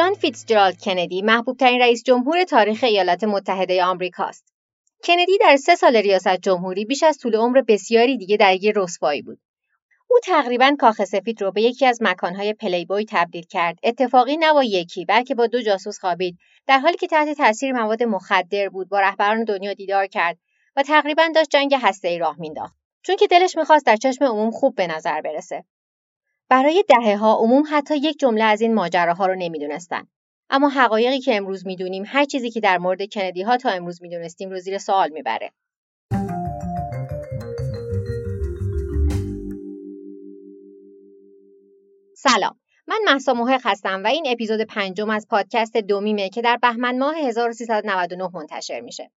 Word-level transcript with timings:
جان 0.00 0.14
فیتزجرالد 0.14 0.80
کندی 0.80 1.22
محبوب 1.22 1.56
ترین 1.56 1.80
رئیس 1.80 2.02
جمهور 2.02 2.44
تاریخ 2.44 2.84
ایالات 2.84 3.24
متحده 3.24 3.84
آمریکاست. 3.84 4.52
کندی 5.04 5.38
در 5.38 5.56
سه 5.56 5.74
سال 5.74 5.96
ریاست 5.96 6.36
جمهوری 6.36 6.84
بیش 6.84 7.02
از 7.02 7.18
طول 7.18 7.36
عمر 7.36 7.62
بسیاری 7.68 8.16
دیگه 8.16 8.36
درگیر 8.36 8.74
رسوایی 8.76 9.22
بود. 9.22 9.40
او 10.10 10.16
تقریبا 10.24 10.76
کاخ 10.78 11.04
سفید 11.04 11.42
رو 11.42 11.52
به 11.52 11.62
یکی 11.62 11.86
از 11.86 11.98
مکانهای 12.02 12.54
پلیبوی 12.54 13.06
تبدیل 13.08 13.42
کرد. 13.42 13.78
اتفاقی 13.82 14.36
نه 14.36 14.52
با 14.52 14.64
یکی 14.64 15.04
بلکه 15.04 15.34
با 15.34 15.46
دو 15.46 15.62
جاسوس 15.62 15.98
خوابید 15.98 16.38
در 16.66 16.78
حالی 16.78 16.96
که 16.96 17.06
تحت 17.06 17.36
تاثیر 17.36 17.72
مواد 17.72 18.02
مخدر 18.02 18.68
بود 18.68 18.88
با 18.88 19.00
رهبران 19.00 19.44
دنیا 19.44 19.72
دیدار 19.72 20.06
کرد 20.06 20.38
و 20.76 20.82
تقریبا 20.82 21.28
داشت 21.34 21.50
جنگ 21.50 21.74
هسته‌ای 21.82 22.18
راه 22.18 22.36
مینداخت. 22.38 22.74
چون 23.02 23.16
که 23.16 23.26
دلش 23.26 23.56
می‌خواست 23.56 23.86
در 23.86 23.96
چشم 23.96 24.24
عموم 24.24 24.50
خوب 24.50 24.74
به 24.74 24.86
نظر 24.86 25.20
برسه. 25.20 25.64
برای 26.50 26.84
دهه 26.88 27.16
ها 27.16 27.34
عموم 27.34 27.64
حتی 27.70 27.96
یک 27.96 28.18
جمله 28.18 28.44
از 28.44 28.60
این 28.60 28.74
ماجراها 28.74 29.26
رو 29.26 29.34
نمی‌دونستن. 29.34 30.06
اما 30.50 30.68
حقایقی 30.68 31.20
که 31.20 31.36
امروز 31.36 31.66
می‌دونیم 31.66 32.04
هر 32.06 32.24
چیزی 32.24 32.50
که 32.50 32.60
در 32.60 32.78
مورد 32.78 33.02
کندی 33.12 33.42
ها 33.42 33.56
تا 33.56 33.70
امروز 33.70 34.02
می‌دونستیم 34.02 34.50
رو 34.50 34.58
زیر 34.58 34.78
سوال 34.78 35.10
می‌بره. 35.10 35.52
سلام 42.16 42.60
من 42.86 42.98
محسا 43.04 43.34
محق 43.34 43.60
هستم 43.64 44.04
و 44.04 44.06
این 44.06 44.24
اپیزود 44.28 44.60
پنجم 44.60 45.10
از 45.10 45.26
پادکست 45.30 45.76
دومیمه 45.76 46.28
که 46.28 46.42
در 46.42 46.56
بهمن 46.56 46.98
ماه 46.98 47.16
1399 47.16 48.28
منتشر 48.34 48.80
میشه. 48.80 49.10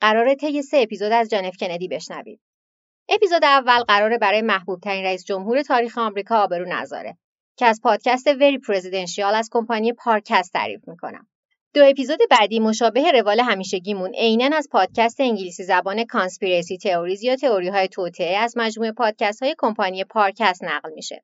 قراره 0.00 0.34
طی 0.34 0.62
سه 0.62 0.76
اپیزود 0.76 1.12
از 1.12 1.30
جانف 1.30 1.56
کندی 1.56 1.88
بشنوید. 1.88 2.40
اپیزود 3.14 3.44
اول 3.44 3.82
قراره 3.82 4.18
برای 4.18 4.42
محبوب 4.42 4.80
ترین 4.80 5.04
رئیس 5.04 5.24
جمهور 5.24 5.62
تاریخ 5.62 5.98
آمریکا 5.98 6.42
آبرو 6.42 6.68
نذاره 6.68 7.16
که 7.56 7.66
از 7.66 7.80
پادکست 7.82 8.26
Very 8.26 8.58
Presidential 8.58 9.34
از 9.34 9.48
کمپانی 9.52 9.92
Parcast 9.92 10.52
تعریف 10.52 10.88
می‌کنم. 10.88 11.26
دو 11.74 11.84
اپیزود 11.84 12.18
بعدی 12.30 12.60
مشابه 12.60 13.12
روال 13.12 13.40
همیشگیمون 13.40 14.14
عینا 14.14 14.56
از 14.56 14.68
پادکست 14.72 15.20
انگلیسی 15.20 15.64
زبان 15.64 16.04
Conspiracy 16.04 16.78
Theories 16.78 17.22
یا 17.22 17.36
تئوری 17.36 17.68
های 17.68 17.88
از 18.36 18.56
مجموعه 18.56 18.92
پادکست 18.92 19.42
های 19.42 19.54
کمپانی 19.58 20.04
Parcast 20.04 20.64
نقل 20.64 20.90
میشه. 20.94 21.22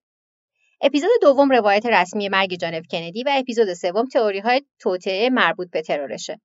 اپیزود 0.81 1.11
دوم 1.23 1.51
روایت 1.51 1.87
رسمی 1.87 2.29
مرگ 2.29 2.55
جان 2.55 2.75
اف 2.75 2.85
کندی 2.91 3.23
و 3.23 3.31
اپیزود 3.39 3.75
سوم 3.75 4.07
تئوری 4.07 4.39
های 4.39 4.63
توطئه 4.79 5.31
مربوط 5.31 5.71
به 5.71 5.83
ترورشه. 5.83 6.41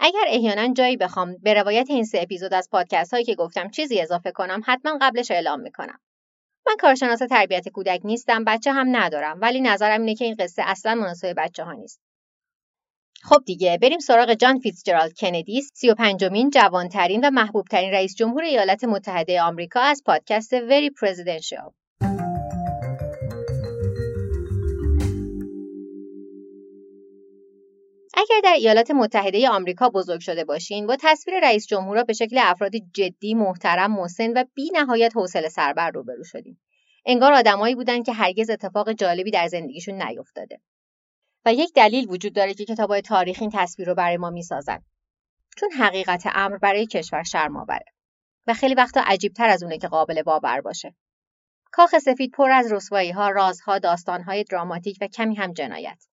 اگر 0.00 0.24
احیانا 0.26 0.74
جایی 0.74 0.96
بخوام 0.96 1.36
به 1.42 1.54
روایت 1.54 1.90
این 1.90 2.04
سه 2.04 2.20
اپیزود 2.22 2.54
از 2.54 2.68
پادکست 2.70 3.12
هایی 3.12 3.24
که 3.24 3.34
گفتم 3.34 3.70
چیزی 3.70 4.00
اضافه 4.00 4.30
کنم 4.32 4.62
حتما 4.66 4.98
قبلش 5.00 5.30
اعلام 5.30 5.60
می‌کنم. 5.60 6.00
من 6.66 6.76
کارشناس 6.80 7.18
تربیت 7.18 7.68
کودک 7.68 8.00
نیستم 8.04 8.44
بچه 8.44 8.72
هم 8.72 8.96
ندارم 8.96 9.38
ولی 9.40 9.60
نظرم 9.60 10.00
اینه 10.00 10.14
که 10.14 10.24
این 10.24 10.36
قصه 10.38 10.62
اصلا 10.66 10.94
مناسب 10.94 11.34
بچه 11.36 11.64
ها 11.64 11.72
نیست. 11.72 12.00
خب 13.22 13.42
دیگه 13.46 13.78
بریم 13.82 13.98
سراغ 13.98 14.34
جان 14.34 14.58
فیتزجرالد 14.58 15.12
کندی 15.12 15.62
سی 15.62 15.90
و 15.90 15.94
پنجمین 15.94 16.50
جوانترین 16.50 17.24
و 17.24 17.30
محبوبترین 17.30 17.90
رئیس 17.90 18.16
جمهور 18.16 18.42
ایالات 18.42 18.84
متحده 18.84 19.42
آمریکا 19.42 19.80
از 19.80 20.02
پادکست 20.06 20.52
وری 20.52 20.90
پرزیدنشیال 20.90 21.70
اگر 28.22 28.40
در 28.44 28.52
ایالات 28.52 28.90
متحده 28.90 29.48
آمریکا 29.48 29.88
بزرگ 29.88 30.20
شده 30.20 30.44
باشین 30.44 30.86
با 30.86 30.96
تصویر 31.00 31.40
رئیس 31.42 31.66
جمهورا 31.66 32.04
به 32.04 32.12
شکل 32.12 32.38
افرادی 32.42 32.82
جدی 32.94 33.34
محترم 33.34 34.00
مسن 34.00 34.32
و 34.32 34.44
بی 34.54 34.70
نهایت 34.74 35.16
حوصله 35.16 35.48
سربر 35.48 35.90
روبرو 35.90 36.24
شدیم 36.24 36.60
انگار 37.06 37.32
آدمایی 37.32 37.74
بودن 37.74 38.02
که 38.02 38.12
هرگز 38.12 38.50
اتفاق 38.50 38.92
جالبی 38.92 39.30
در 39.30 39.48
زندگیشون 39.48 40.02
نیفتاده. 40.02 40.60
و 41.44 41.54
یک 41.54 41.72
دلیل 41.74 42.10
وجود 42.10 42.34
داره 42.34 42.54
که 42.54 42.64
کتابای 42.64 43.02
تاریخ 43.02 43.38
این 43.40 43.50
تصویر 43.54 43.88
رو 43.88 43.94
برای 43.94 44.16
ما 44.16 44.30
می‌سازن. 44.30 44.84
چون 45.56 45.72
حقیقت 45.72 46.22
امر 46.34 46.58
برای 46.58 46.86
کشور 46.86 47.22
شرم 47.22 47.56
آوره 47.56 47.84
و 48.46 48.54
خیلی 48.54 48.74
وقتا 48.74 49.02
عجیب 49.06 49.32
تر 49.32 49.48
از 49.48 49.62
اونه 49.62 49.78
که 49.78 49.88
قابل 49.88 50.22
باور 50.22 50.60
باشه. 50.60 50.94
کاخ 51.70 51.98
سفید 51.98 52.30
پر 52.30 52.50
از 52.50 52.72
رسوایی 52.72 53.10
ها، 53.10 53.28
رازها، 53.28 53.78
داستانهای 53.78 54.44
دراماتیک 54.44 54.98
و 55.00 55.06
کمی 55.06 55.34
هم 55.34 55.52
جنایت. 55.52 56.11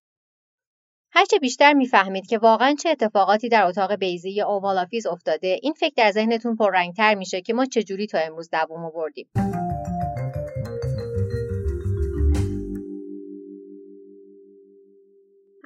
هرچه 1.11 1.39
بیشتر 1.39 1.73
می‌فهمید 1.73 2.27
که 2.27 2.37
واقعا 2.37 2.75
چه 2.83 2.89
اتفاقاتی 2.89 3.49
در 3.49 3.63
اتاق 3.63 3.95
بیزی 3.95 4.31
یا 4.31 4.47
اووالافیز 4.47 5.05
افتاده 5.05 5.59
این 5.61 5.73
فکر 5.73 5.93
در 5.97 6.11
ذهنتون 6.11 6.55
پررنگتر 6.55 7.15
میشه 7.15 7.41
که 7.41 7.53
ما 7.53 7.65
چجوری 7.65 8.07
تا 8.07 8.17
امروز 8.17 8.49
دووم 8.49 8.85
آوردیم 8.85 9.29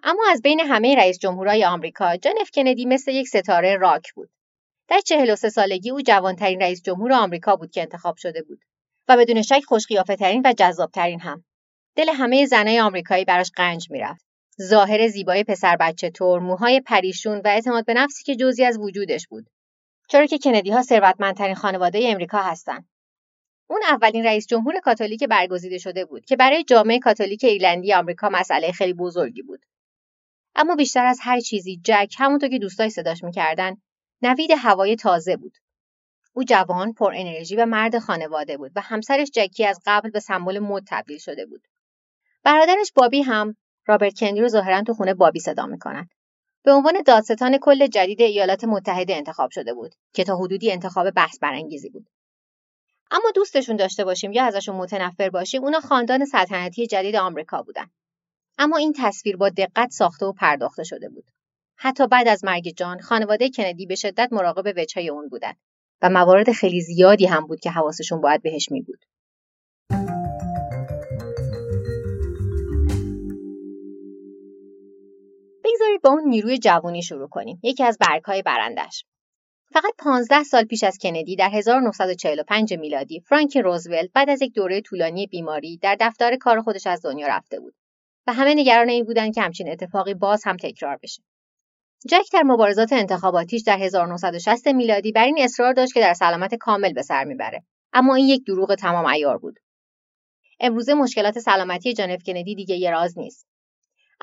اما 0.03 0.23
از 0.31 0.41
بین 0.41 0.59
همه 0.59 0.95
رئیس 0.95 1.19
جمهورهای 1.19 1.65
آمریکا 1.65 2.17
جان 2.17 2.33
اف 2.41 2.49
کندی 2.51 2.85
مثل 2.85 3.11
یک 3.11 3.27
ستاره 3.27 3.77
راک 3.77 4.13
بود. 4.13 4.29
در 4.87 4.99
43 4.99 5.49
سالگی 5.49 5.91
او 5.91 6.01
جوانترین 6.01 6.61
رئیس 6.61 6.81
جمهور 6.81 7.13
آمریکا 7.13 7.55
بود 7.55 7.71
که 7.71 7.81
انتخاب 7.81 8.15
شده 8.17 8.41
بود 8.41 8.59
و 9.07 9.17
بدون 9.17 9.41
شک 9.41 9.61
خوشقیافه 9.67 10.15
ترین 10.15 10.41
و 10.45 10.53
جذابترین 10.57 11.19
هم. 11.19 11.43
دل 11.95 12.09
همه 12.09 12.45
زنای 12.45 12.79
آمریکایی 12.79 13.25
براش 13.25 13.51
قنج 13.55 13.91
می‌رفت. 13.91 14.32
ظاهر 14.61 15.07
زیبای 15.07 15.43
پسر 15.43 15.77
بچه 15.79 16.09
طور، 16.09 16.39
موهای 16.39 16.81
پریشون 16.81 17.37
و 17.37 17.47
اعتماد 17.47 17.85
به 17.85 17.93
نفسی 17.93 18.23
که 18.23 18.35
جزی 18.35 18.65
از 18.65 18.77
وجودش 18.77 19.27
بود. 19.27 19.49
چرا 20.09 20.25
که 20.25 20.37
کندی 20.37 20.71
ها 20.71 20.81
ثروتمندترین 20.81 21.55
خانواده 21.55 21.99
امریکا 22.03 22.37
هستند. 22.37 22.89
اون 23.69 23.81
اولین 23.89 24.25
رئیس 24.25 24.47
جمهور 24.47 24.79
کاتولیک 24.79 25.23
برگزیده 25.23 25.77
شده 25.77 26.05
بود 26.05 26.25
که 26.25 26.35
برای 26.35 26.63
جامعه 26.63 26.99
کاتولیک 26.99 27.43
ایرلندی 27.43 27.93
آمریکا 27.93 28.29
مسئله 28.29 28.71
خیلی 28.71 28.93
بزرگی 28.93 29.41
بود. 29.41 29.65
اما 30.55 30.75
بیشتر 30.75 31.05
از 31.05 31.19
هر 31.21 31.39
چیزی 31.39 31.81
جک 31.83 32.15
همونطور 32.17 32.49
که 32.49 32.59
دوستای 32.59 32.89
صداش 32.89 33.23
می‌کردن 33.23 33.77
نوید 34.21 34.51
هوای 34.57 34.95
تازه 34.95 35.37
بود. 35.37 35.57
او 36.33 36.43
جوان، 36.43 36.93
پر 36.93 37.13
انرژی 37.15 37.55
و 37.55 37.65
مرد 37.65 37.99
خانواده 37.99 38.57
بود 38.57 38.71
و 38.75 38.81
همسرش 38.81 39.29
جکی 39.33 39.65
از 39.65 39.79
قبل 39.85 40.09
به 40.09 40.19
سمبل 40.19 40.59
مد 40.59 40.83
تبدیل 40.87 41.17
شده 41.17 41.45
بود. 41.45 41.67
برادرش 42.43 42.91
بابی 42.95 43.21
هم 43.21 43.55
رابرت 43.87 44.19
کندی 44.19 44.41
رو 44.41 44.47
ظاهرا 44.47 44.81
تو 44.81 44.93
خونه 44.93 45.13
بابی 45.13 45.39
صدا 45.39 45.65
می‌کنن 45.65 46.09
به 46.63 46.71
عنوان 46.71 47.01
دادستان 47.05 47.57
کل 47.57 47.87
جدید 47.87 48.21
ایالات 48.21 48.63
متحده 48.63 49.15
انتخاب 49.15 49.51
شده 49.51 49.73
بود 49.73 49.95
که 50.13 50.23
تا 50.23 50.35
حدودی 50.35 50.71
انتخاب 50.71 51.11
بحث 51.11 51.39
برانگیزی 51.39 51.89
بود. 51.89 52.07
اما 53.11 53.31
دوستشون 53.35 53.75
داشته 53.75 54.05
باشیم 54.05 54.31
یا 54.31 54.43
ازشون 54.45 54.75
متنفر 54.75 55.29
باشیم 55.29 55.63
اونا 55.63 55.79
خاندان 55.79 56.25
سلطنتی 56.25 56.87
جدید 56.87 57.15
آمریکا 57.15 57.61
بودن. 57.61 57.85
اما 58.57 58.77
این 58.77 58.93
تصویر 58.97 59.37
با 59.37 59.49
دقت 59.49 59.91
ساخته 59.91 60.25
و 60.25 60.33
پرداخته 60.33 60.83
شده 60.83 61.09
بود. 61.09 61.31
حتی 61.77 62.07
بعد 62.07 62.27
از 62.27 62.45
مرگ 62.45 62.73
جان 62.77 62.99
خانواده 62.99 63.49
کندی 63.49 63.85
به 63.85 63.95
شدت 63.95 64.29
مراقب 64.31 64.73
وجهای 64.77 65.09
اون 65.09 65.29
بودند 65.29 65.57
و 66.01 66.09
موارد 66.09 66.51
خیلی 66.51 66.81
زیادی 66.81 67.25
هم 67.25 67.47
بود 67.47 67.59
که 67.59 67.71
حواسشون 67.71 68.21
باید 68.21 68.41
بهش 68.41 68.71
می 68.71 68.81
بود. 68.81 69.05
بگذارید 75.83 76.01
با 76.01 76.09
اون 76.09 76.29
نیروی 76.29 76.57
جوانی 76.57 77.01
شروع 77.01 77.27
کنیم. 77.27 77.59
یکی 77.63 77.83
از 77.83 77.97
برگهای 77.97 78.41
برندش. 78.41 79.05
فقط 79.73 79.93
15 79.97 80.43
سال 80.43 80.63
پیش 80.63 80.83
از 80.83 80.97
کندی 81.01 81.35
در 81.35 81.49
1945 81.49 82.73
میلادی 82.73 83.19
فرانک 83.19 83.57
روزولت 83.57 84.09
بعد 84.13 84.29
از 84.29 84.41
یک 84.41 84.53
دوره 84.53 84.81
طولانی 84.81 85.27
بیماری 85.27 85.77
در 85.77 85.97
دفتر 85.99 86.35
کار 86.35 86.61
خودش 86.61 86.87
از 86.87 87.05
دنیا 87.05 87.27
رفته 87.27 87.59
بود 87.59 87.75
و 88.27 88.33
همه 88.33 88.53
نگران 88.53 88.89
این 88.89 89.05
بودند 89.05 89.35
که 89.35 89.41
همچین 89.41 89.71
اتفاقی 89.71 90.13
باز 90.13 90.43
هم 90.45 90.57
تکرار 90.57 90.99
بشه. 91.03 91.23
جک 92.09 92.25
در 92.33 92.43
مبارزات 92.43 92.93
انتخاباتیش 92.93 93.61
در 93.61 93.77
1960 93.79 94.67
میلادی 94.67 95.11
بر 95.11 95.25
این 95.25 95.37
اصرار 95.39 95.73
داشت 95.73 95.93
که 95.93 95.99
در 95.99 96.13
سلامت 96.13 96.55
کامل 96.55 96.93
به 96.93 97.01
سر 97.01 97.23
می‌بره. 97.23 97.63
اما 97.93 98.15
این 98.15 98.25
یک 98.25 98.45
دروغ 98.45 98.75
تمام 98.75 99.07
عیار 99.07 99.37
بود. 99.37 99.59
امروزه 100.59 100.93
مشکلات 100.93 101.39
سلامتی 101.39 101.93
جانف 101.93 102.23
کندی 102.25 102.55
دیگه 102.55 102.75
یه 102.75 102.91
راز 102.91 103.17
نیست. 103.17 103.52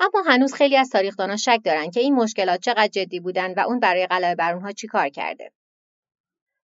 اما 0.01 0.23
هنوز 0.27 0.53
خیلی 0.53 0.77
از 0.77 0.89
تاریخدانان 0.89 1.37
شک 1.37 1.59
دارن 1.63 1.91
که 1.91 1.99
این 1.99 2.15
مشکلات 2.15 2.59
چقدر 2.59 2.87
جدی 2.87 3.19
بودن 3.19 3.53
و 3.53 3.59
اون 3.59 3.79
برای 3.79 4.07
غلبه 4.07 4.35
بر 4.35 4.53
اونها 4.53 4.71
چی 4.71 4.87
کار 4.87 5.09
کرده. 5.09 5.51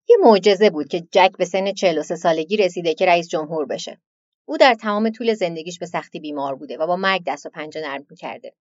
یه 0.10 0.18
معجزه 0.24 0.70
بود 0.70 0.88
که 0.88 1.08
جک 1.12 1.32
به 1.38 1.46
سن 1.46 1.74
43 1.74 2.16
سالگی 2.16 2.58
رسیده 2.58 2.94
که 2.94 3.06
رئیس 3.06 3.28
جمهور 3.28 3.66
بشه. 3.66 4.02
او 4.46 4.58
در 4.58 4.74
تمام 4.74 5.10
طول 5.10 5.34
زندگیش 5.34 5.80
به 5.80 5.86
سختی 5.86 6.20
بیمار 6.20 6.56
بوده 6.56 6.78
و 6.78 6.88
با 6.88 6.96
مرگ 6.96 7.24
دست 7.28 7.46
و 7.46 7.50
پنجه 7.50 7.82
نرم 7.82 8.06
کرده. 8.20 8.54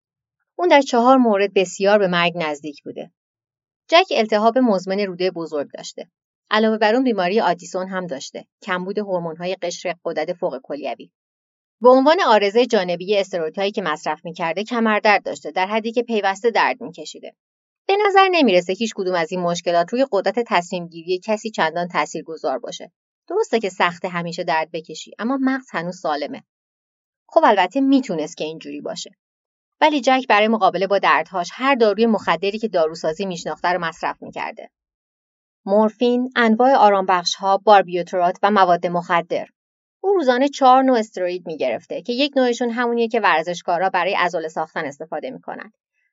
اون 0.57 0.69
در 0.69 0.81
چهار 0.81 1.17
مورد 1.17 1.55
بسیار 1.55 1.99
به 1.99 2.09
مرگ 2.09 2.33
نزدیک 2.37 2.83
بوده. 2.83 3.11
جک 3.89 4.07
التهاب 4.11 4.59
مزمن 4.59 5.01
روده 5.01 5.31
بزرگ 5.31 5.71
داشته. 5.75 6.11
علاوه 6.51 6.79
بر 6.79 6.95
اون 6.95 7.05
بیماری 7.05 7.41
آدیسون 7.41 7.89
هم 7.89 8.07
داشته. 8.07 8.47
کمبود 8.63 8.99
هورمون‌های 8.99 9.55
قشر 9.63 9.95
غدد 10.05 10.33
فوق 10.33 10.61
کلیوی. 10.63 11.11
به 11.83 11.89
عنوان 11.91 12.17
آرزه 12.27 12.67
جانبی 12.67 13.19
استروئیدهایی 13.19 13.71
که 13.71 13.83
مصرف 13.83 14.25
می‌کرده 14.25 14.65
کمردرد 14.65 15.25
داشته 15.25 15.51
در 15.51 15.67
حدی 15.67 15.93
که 15.93 16.03
پیوسته 16.03 16.51
درد 16.51 16.81
میکشیده 16.81 17.35
به 17.89 17.97
نظر 18.07 18.29
نمی‌رسه 18.31 18.73
هیچ 18.73 18.93
کدوم 18.97 19.15
از 19.15 19.33
این 19.33 19.41
مشکلات 19.41 19.93
روی 19.93 20.07
قدرت 20.13 20.45
تصمیم 20.47 20.87
گیری 20.87 21.21
کسی 21.25 21.51
چندان 21.51 21.89
گذار 22.27 22.59
باشه 22.59 22.93
درسته 23.29 23.61
که 23.61 23.69
سخت 23.69 24.05
همیشه 24.05 24.45
درد 24.45 24.71
بکشی 24.73 25.11
اما 25.19 25.39
مغز 25.43 25.67
هنوز 25.71 26.01
سالمه 26.01 26.43
خب 27.29 27.41
البته 27.45 27.81
می‌تونست 27.81 28.37
که 28.37 28.45
اینجوری 28.45 28.81
باشه 28.81 29.11
ولی 29.81 30.01
جک 30.01 30.27
برای 30.29 30.49
مقابله 30.49 30.87
با 30.87 30.99
دردهاش 30.99 31.49
هر 31.53 31.75
داروی 31.75 32.07
مخدری 32.07 32.59
که 32.59 32.69
داروسازی 32.69 33.27
میشناخته 33.27 33.69
رو 33.69 33.81
مصرف 33.81 34.23
می‌کرده. 34.23 34.71
مورفین، 35.67 36.33
انواع 36.37 36.75
آرامبخشها، 36.75 37.59
باربیوترات 37.59 38.39
و 38.43 38.51
مواد 38.51 38.87
مخدر. 38.87 39.47
او 40.05 40.13
روزانه 40.13 40.49
چهار 40.49 40.83
نوع 40.83 40.99
استروید 40.99 41.47
می‌گرفته 41.47 42.03
که 42.03 42.13
یک 42.13 42.33
نوعشون 42.37 42.71
همونیه 42.71 43.09
که 43.09 43.21
ورزشکارا 43.21 43.91
برای 43.91 44.15
عضله 44.15 44.49
ساختن 44.49 44.85
استفاده 44.85 45.31
می‌کنن 45.31 45.73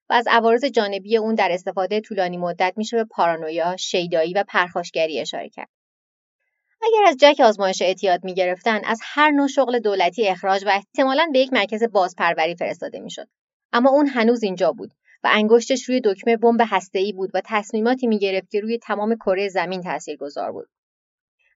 و 0.10 0.14
از 0.14 0.28
عوارض 0.30 0.66
جانبی 0.66 1.18
اون 1.18 1.36
در 1.36 1.52
استفاده 1.52 2.02
طولانی 2.02 2.38
مدت 2.38 2.74
میشه 2.78 2.98
به 2.98 3.04
پارانویا، 3.04 3.78
شیدایی 3.78 4.34
و 4.34 4.44
پرخاشگری 4.48 5.20
اشاره 5.20 5.50
کرد. 5.50 5.70
اگر 6.82 7.08
از 7.08 7.18
جک 7.20 7.40
آزمایش 7.40 7.82
اعتیاد 7.82 8.24
می‌گرفتن 8.24 8.82
از 8.86 9.00
هر 9.04 9.32
نوع 9.32 9.48
شغل 9.48 9.80
دولتی 9.80 10.28
اخراج 10.28 10.66
و 10.66 10.70
احتمالا 10.70 11.30
به 11.34 11.40
یک 11.40 11.54
مرکز 11.54 11.84
بازپروری 11.84 12.56
فرستاده 12.56 13.00
می‌شد 13.00 13.28
اما 13.74 13.90
اون 13.90 14.08
هنوز 14.08 14.44
اینجا 14.44 14.72
بود 14.72 14.92
و 15.24 15.30
انگشتش 15.32 15.90
روی 15.90 16.02
دکمه 16.04 16.38
بمب 16.38 16.62
هسته‌ای 16.66 17.14
بود 17.14 17.32
و 17.34 17.42
تصمیماتی 17.46 18.08
می‌گرفت 18.08 18.50
که 18.52 18.60
روی 18.60 18.78
تمام 18.78 19.16
کره 19.16 19.48
زمین 19.48 19.82
تاثیرگذار 19.82 20.52
بود 20.52 20.68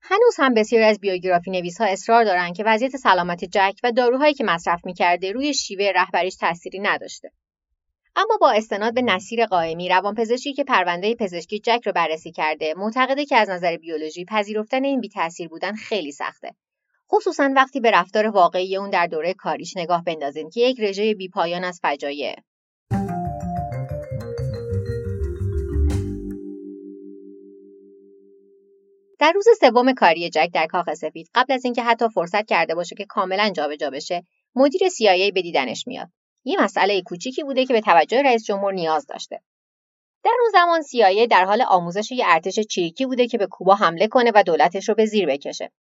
هنوز 0.07 0.35
هم 0.37 0.53
بسیاری 0.53 0.85
از 0.85 0.99
بیوگرافی 0.99 1.51
نویس 1.51 1.81
ها 1.81 1.87
اصرار 1.87 2.23
دارند 2.23 2.55
که 2.55 2.63
وضعیت 2.63 2.97
سلامت 2.97 3.45
جک 3.45 3.79
و 3.83 3.91
داروهایی 3.91 4.33
که 4.33 4.43
مصرف 4.43 4.85
می‌کرده 4.85 5.31
روی 5.31 5.53
شیوه 5.53 5.91
رهبریش 5.95 6.35
تأثیری 6.35 6.79
نداشته. 6.79 7.31
اما 8.15 8.37
با 8.41 8.51
استناد 8.51 8.93
به 8.93 9.01
نصیر 9.01 9.45
قائمی 9.45 9.89
روانپزشکی 9.89 10.53
که 10.53 10.63
پرونده 10.63 11.15
پزشکی 11.15 11.59
جک 11.59 11.81
رو 11.85 11.91
بررسی 11.91 12.31
کرده 12.31 12.73
معتقده 12.77 13.25
که 13.25 13.37
از 13.37 13.49
نظر 13.49 13.77
بیولوژی 13.77 14.25
پذیرفتن 14.25 14.83
این 14.83 15.01
بیتاثیر 15.01 15.47
بودن 15.47 15.73
خیلی 15.73 16.11
سخته. 16.11 16.51
خصوصا 17.11 17.49
وقتی 17.55 17.79
به 17.79 17.91
رفتار 17.91 18.27
واقعی 18.27 18.77
اون 18.77 18.89
در 18.89 19.07
دوره 19.07 19.33
کاریش 19.33 19.77
نگاه 19.77 20.03
بندازیم 20.03 20.49
که 20.49 20.61
یک 20.61 20.79
رژه 20.79 21.13
بیپایان 21.13 21.63
از 21.63 21.79
فجایع. 21.83 22.35
در 29.25 29.31
روز 29.31 29.45
سوم 29.59 29.93
کاری 29.93 30.29
جک 30.29 30.49
در 30.53 30.67
کاخ 30.67 30.93
سفید 30.93 31.29
قبل 31.35 31.53
از 31.53 31.65
اینکه 31.65 31.83
حتی 31.83 32.09
فرصت 32.09 32.45
کرده 32.45 32.75
باشه 32.75 32.95
که 32.95 33.05
کاملا 33.05 33.49
جابجا 33.49 33.89
بشه 33.89 34.25
مدیر 34.55 34.81
CIA 34.89 35.33
به 35.33 35.41
دیدنش 35.41 35.87
میاد. 35.87 36.09
یه 36.43 36.61
مسئله 36.61 37.01
کوچیکی 37.01 37.43
بوده 37.43 37.65
که 37.65 37.73
به 37.73 37.81
توجه 37.81 38.21
رئیس 38.21 38.45
جمهور 38.45 38.73
نیاز 38.73 39.05
داشته. 39.07 39.41
در 40.23 40.31
اون 40.41 40.49
زمان 40.51 40.81
CIA 40.81 41.27
در 41.27 41.45
حال 41.45 41.61
آموزش 41.61 42.11
یه 42.11 42.25
ارتش 42.27 42.59
چریکی 42.59 43.05
بوده 43.05 43.27
که 43.27 43.37
به 43.37 43.47
کوبا 43.47 43.75
حمله 43.75 44.07
کنه 44.07 44.31
و 44.35 44.43
دولتش 44.43 44.89
رو 44.89 44.95
به 44.95 45.05
زیر 45.05 45.25
بکشه. 45.25 45.71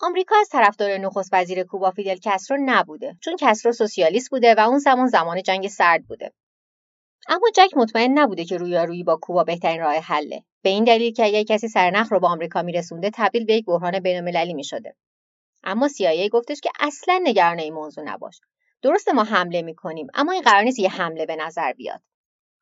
آمریکا 0.00 0.36
از 0.40 0.48
طرفدار 0.48 0.98
نخست 0.98 1.30
وزیر 1.32 1.62
کوبا 1.62 1.90
فیدل 1.90 2.18
کسترو 2.22 2.56
نبوده 2.64 3.16
چون 3.22 3.36
کسترو 3.40 3.72
سوسیالیست 3.72 4.30
بوده 4.30 4.54
و 4.54 4.60
اون 4.60 4.78
زمان 4.78 5.06
زمان 5.06 5.42
جنگ 5.42 5.68
سرد 5.68 6.06
بوده. 6.06 6.32
اما 7.28 7.46
جک 7.54 7.70
مطمئن 7.76 8.18
نبوده 8.18 8.44
که 8.44 8.56
رویارویی 8.56 9.04
با 9.04 9.16
کوبا 9.16 9.44
بهترین 9.44 9.80
راه 9.80 9.94
حله. 9.94 10.44
به 10.62 10.70
این 10.70 10.84
دلیل 10.84 11.12
که 11.12 11.24
اگر 11.24 11.42
کسی 11.42 11.68
سرنخ 11.68 12.12
رو 12.12 12.20
با 12.20 12.28
آمریکا 12.28 12.62
میرسونده 12.62 13.10
تبدیل 13.14 13.44
به 13.44 13.54
یک 13.54 13.64
بحران 13.64 14.00
بینالمللی 14.00 14.54
می‌شده. 14.54 14.96
اما 15.64 15.88
CIA 15.88 16.28
گفتش 16.32 16.60
که 16.60 16.70
اصلا 16.80 17.20
نگران 17.22 17.58
این 17.58 17.74
موضوع 17.74 18.04
نباش. 18.04 18.40
درسته 18.82 19.12
ما 19.12 19.24
حمله 19.24 19.62
می‌کنیم 19.62 20.06
اما 20.14 20.32
این 20.32 20.42
قرار 20.42 20.62
نیست 20.62 20.78
یه 20.78 20.90
حمله 20.90 21.26
به 21.26 21.36
نظر 21.36 21.72
بیاد. 21.72 22.02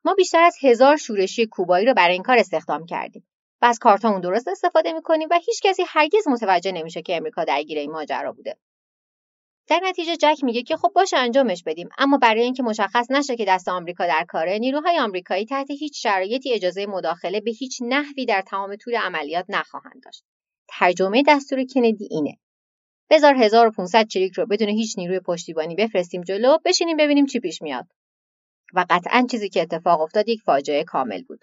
ما 0.03 0.13
بیشتر 0.13 0.43
از 0.43 0.57
هزار 0.61 0.97
شورشی 0.97 1.47
کوبایی 1.47 1.85
رو 1.85 1.93
برای 1.93 2.13
این 2.13 2.23
کار 2.23 2.37
استخدام 2.37 2.85
کردیم. 2.85 3.27
و 3.61 3.65
از 3.65 3.79
کارتامون 3.79 4.21
درست 4.21 4.47
استفاده 4.47 4.93
می‌کنیم 4.93 5.27
و 5.31 5.39
هیچ 5.45 5.61
کسی 5.63 5.83
هرگز 5.87 6.27
متوجه 6.27 6.71
نمیشه 6.71 7.01
که 7.01 7.17
امریکا 7.17 7.43
درگیر 7.43 7.77
این 7.77 7.91
ماجرا 7.91 8.31
بوده. 8.31 8.57
در 9.69 9.79
نتیجه 9.83 10.17
جک 10.17 10.43
میگه 10.43 10.63
که 10.63 10.77
خب 10.77 10.91
باشه 10.95 11.17
انجامش 11.17 11.63
بدیم. 11.63 11.89
اما 11.97 12.17
برای 12.17 12.41
اینکه 12.41 12.63
مشخص 12.63 13.11
نشه 13.11 13.35
که 13.35 13.45
دست 13.45 13.67
آمریکا 13.67 14.07
در 14.07 14.25
کاره 14.27 14.59
نیروهای 14.59 14.99
آمریکایی 14.99 15.45
تحت 15.45 15.71
هیچ 15.71 16.01
شرایطی 16.01 16.53
اجازه 16.53 16.85
مداخله 16.85 17.41
به 17.41 17.51
هیچ 17.51 17.77
نحوی 17.81 18.25
در 18.25 18.41
تمام 18.41 18.75
طول 18.75 18.95
عملیات 18.95 19.45
نخواهند 19.49 20.03
داشت. 20.03 20.23
ترجمه 20.67 21.23
دستور 21.27 21.65
کندی 21.73 22.07
اینه. 22.11 22.37
بذار 23.09 23.35
1500 23.35 24.07
چریک 24.07 24.33
رو 24.33 24.45
بدون 24.45 24.69
هیچ 24.69 24.97
نیروی 24.97 25.19
پشتیبانی 25.19 25.75
بفرستیم 25.75 26.21
جلو 26.21 26.57
بشینیم 26.65 26.97
ببینیم 26.97 27.25
چی 27.25 27.39
پیش 27.39 27.61
میاد. 27.61 27.87
و 28.73 28.85
قطعا 28.89 29.27
چیزی 29.31 29.49
که 29.49 29.61
اتفاق 29.61 30.01
افتاد 30.01 30.29
یک 30.29 30.41
فاجعه 30.41 30.83
کامل 30.83 31.23
بود. 31.23 31.39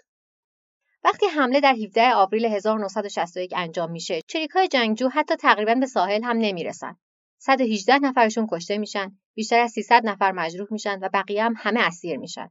وقتی 1.03 1.25
حمله 1.25 1.59
در 1.59 1.73
17 1.73 2.13
آوریل 2.13 2.45
1961 2.45 3.53
انجام 3.55 3.91
میشه 3.91 4.21
چریکای 4.27 4.67
جنگجو 4.67 5.09
حتی 5.09 5.35
تقریبا 5.35 5.75
به 5.75 5.85
ساحل 5.85 6.23
هم 6.23 6.37
نمی‌رسن. 6.37 6.95
118 7.39 7.99
نفرشون 7.99 8.47
کشته 8.51 8.77
میشن 8.77 9.17
بیشتر 9.33 9.59
از 9.59 9.71
300 9.71 10.01
نفر 10.05 10.31
مجروح 10.31 10.67
میشن 10.71 10.99
و 11.01 11.09
بقیه 11.13 11.43
هم 11.43 11.53
همه 11.57 11.79
اسیر 11.79 12.17
میشن. 12.17 12.49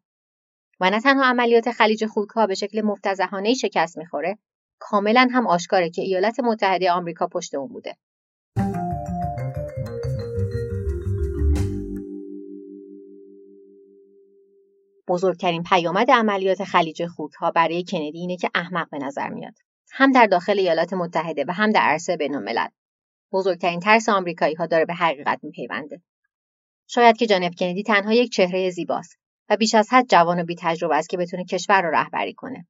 و 0.80 0.90
نه 0.90 1.00
تنها 1.00 1.24
عملیات 1.24 1.70
خلیج 1.70 2.06
خوکها 2.06 2.46
به 2.46 2.54
شکل 2.54 2.82
مفتزهانه 2.82 3.54
شکست 3.54 3.98
می‌خوره 3.98 4.38
کاملا 4.78 5.28
هم 5.32 5.46
آشکاره 5.46 5.90
که 5.90 6.02
ایالات 6.02 6.40
متحده 6.40 6.92
آمریکا 6.92 7.26
پشت 7.26 7.54
اون 7.54 7.68
بوده. 7.68 7.96
بزرگترین 15.08 15.62
پیامد 15.62 16.10
عملیات 16.10 16.64
خلیج 16.64 17.06
خوکها 17.06 17.50
برای 17.50 17.84
کندی 17.84 18.18
اینه 18.18 18.36
که 18.36 18.50
احمق 18.54 18.90
به 18.90 18.98
نظر 18.98 19.28
میاد. 19.28 19.54
هم 19.92 20.12
در 20.12 20.26
داخل 20.26 20.58
ایالات 20.58 20.92
متحده 20.92 21.44
و 21.48 21.52
هم 21.52 21.72
در 21.72 21.80
عرصه 21.80 22.16
بینالملل. 22.16 22.68
بزرگترین 23.32 23.80
ترس 23.80 24.08
آمریکایی 24.08 24.54
ها 24.54 24.66
داره 24.66 24.84
به 24.84 24.94
حقیقت 24.94 25.38
میپیونده. 25.42 26.02
شاید 26.88 27.16
که 27.16 27.26
جان 27.26 27.50
کندی 27.50 27.82
تنها 27.82 28.12
یک 28.12 28.32
چهره 28.32 28.70
زیباست 28.70 29.18
و 29.48 29.56
بیش 29.56 29.74
از 29.74 29.88
حد 29.90 30.06
جوان 30.08 30.40
و 30.40 30.44
بی 30.44 30.56
تجربه 30.58 30.96
است 30.96 31.08
که 31.08 31.16
بتونه 31.16 31.44
کشور 31.44 31.82
رو 31.82 31.90
رهبری 31.90 32.34
کنه. 32.34 32.66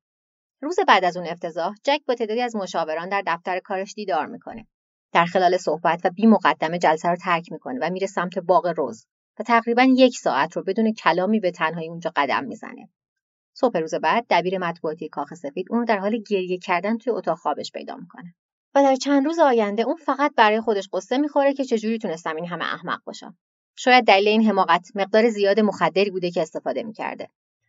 روز 0.63 0.77
بعد 0.89 1.05
از 1.05 1.17
اون 1.17 1.27
افتضاح 1.27 1.75
جک 1.85 2.01
با 2.07 2.15
تعدادی 2.15 2.41
از 2.41 2.57
مشاوران 2.57 3.09
در 3.09 3.23
دفتر 3.27 3.61
کارش 3.61 3.95
دیدار 3.95 4.27
می‌کنه. 4.27 4.67
در 5.13 5.25
خلال 5.25 5.57
صحبت 5.57 6.01
و 6.05 6.11
بی 6.11 6.27
مقدمه 6.27 6.79
جلسه 6.79 7.09
رو 7.09 7.17
ترک 7.17 7.53
می‌کنه 7.53 7.79
و 7.83 7.91
میره 7.91 8.07
سمت 8.07 8.39
باغ 8.39 8.67
روز 8.77 9.07
و 9.39 9.43
تقریبا 9.43 9.83
یک 9.97 10.19
ساعت 10.19 10.57
رو 10.57 10.63
بدون 10.63 10.93
کلامی 10.93 11.41
به 11.41 11.51
تنهایی 11.51 11.89
اونجا 11.89 12.13
قدم 12.17 12.45
می‌زنه. 12.45 12.89
صبح 13.55 13.79
روز 13.79 13.95
بعد 13.95 14.27
دبیر 14.31 14.59
مطبوعاتی 14.59 15.09
کاخ 15.09 15.35
سفید 15.35 15.67
اون 15.71 15.81
رو 15.81 15.87
در 15.87 15.99
حال 15.99 16.23
گریه 16.31 16.59
کردن 16.59 16.99
توی 16.99 17.13
اتاق 17.13 17.39
خوابش 17.39 17.73
پیدا 17.73 17.97
می‌کنه. 17.97 18.35
و 18.77 18.83
در 18.83 18.97
چند 18.97 19.25
روز 19.25 19.39
آینده 19.39 19.83
اون 19.83 19.97
فقط 19.97 20.35
برای 20.37 20.61
خودش 20.61 20.89
قصه 20.93 21.19
می‌خوره 21.19 21.55
که 21.55 21.65
چجوری 21.65 21.99
تونستم 21.99 22.37
این 22.37 22.47
همه 22.47 22.65
احمق 22.65 23.01
باشم. 23.05 23.37
شاید 23.77 24.05
دلیل 24.05 24.29
این 24.29 24.47
حماقت 24.49 24.89
مقدار 24.95 25.29
زیاد 25.29 25.61
مخدری 25.61 26.11
بوده 26.11 26.31
که 26.31 26.43
استفاده 26.43 26.83
می‌کرده 26.83 27.29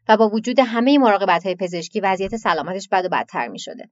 و 0.10 0.18
با 0.18 0.30
وجود 0.30 0.60
همه 0.60 0.98
مراقبت 0.98 1.46
های 1.46 1.56
پزشکی 1.56 2.00
وضعیت 2.00 2.36
سلامتش 2.36 2.88
بد 2.92 3.06
و 3.06 3.10
بدتر 3.10 3.48
می‌شده. 3.48 3.90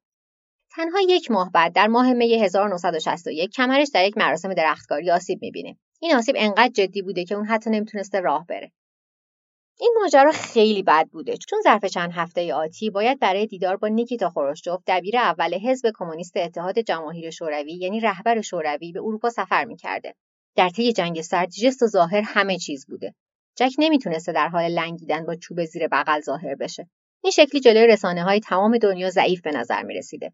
تنها 0.75 0.99
یک 1.07 1.31
ماه 1.31 1.51
بعد 1.51 1.73
در 1.73 1.87
ماه 1.87 2.13
می 2.13 2.33
1961 2.33 3.51
کمرش 3.51 3.87
در 3.93 4.05
یک 4.05 4.17
مراسم 4.17 4.53
درختکاری 4.53 5.11
آسیب 5.11 5.39
می‌بینه. 5.41 5.77
این 6.01 6.15
آسیب 6.15 6.35
انقدر 6.37 6.71
جدی 6.73 7.01
بوده 7.01 7.25
که 7.25 7.35
اون 7.35 7.45
حتی 7.45 7.69
نمی‌تونسته 7.69 8.19
راه 8.19 8.45
بره. 8.45 8.71
این 9.79 9.93
ماجرا 10.01 10.31
خیلی 10.31 10.83
بد 10.83 11.07
بوده. 11.11 11.37
چون 11.37 11.61
ظرف 11.63 11.85
چند 11.85 12.11
هفته 12.13 12.53
آتی 12.53 12.89
باید 12.89 13.19
برای 13.19 13.45
دیدار 13.45 13.77
با 13.77 13.87
نیکیتا 13.87 14.29
خروشچوف 14.29 14.81
دبیر 14.87 15.17
اول 15.17 15.53
حزب 15.53 15.91
کمونیست 15.95 16.37
اتحاد 16.37 16.79
جماهیر 16.79 17.29
شوروی 17.29 17.73
یعنی 17.73 17.99
رهبر 17.99 18.41
شوروی 18.41 18.91
به 18.91 18.99
اروپا 18.99 19.29
سفر 19.29 19.65
می‌کرده. 19.65 20.15
در 20.55 20.69
طی 20.69 20.93
جنگ 20.93 21.21
سرد 21.21 21.49
جست 21.49 21.83
و 21.83 21.87
ظاهر 21.87 22.21
همه 22.25 22.57
چیز 22.57 22.85
بوده. 22.87 23.13
جک 23.55 23.71
نمی‌تونسته 23.79 24.31
در 24.31 24.47
حال 24.47 24.71
لنگیدن 24.71 25.25
با 25.25 25.35
چوب 25.35 25.65
زیر 25.65 25.87
بغل 25.87 26.21
ظاهر 26.21 26.55
بشه. 26.55 26.89
این 27.23 27.31
شکلی 27.31 27.61
جلوی 27.61 27.87
رسانه 27.87 28.23
های 28.23 28.39
تمام 28.39 28.77
دنیا 28.77 29.09
ضعیف 29.09 29.41
به 29.41 29.51
نظر 29.51 29.83
می‌رسیده. 29.83 30.33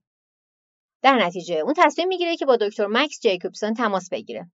در 1.04 1.26
نتیجه 1.26 1.56
اون 1.56 1.74
تصمیم 1.78 2.08
می‌گیره 2.08 2.38
که 2.38 2.46
با 2.46 2.56
دکتر 2.56 2.88
مکس 2.90 3.20
جیکوبسون 3.22 3.74
تماس 3.74 4.10
بگیره. 4.10 4.52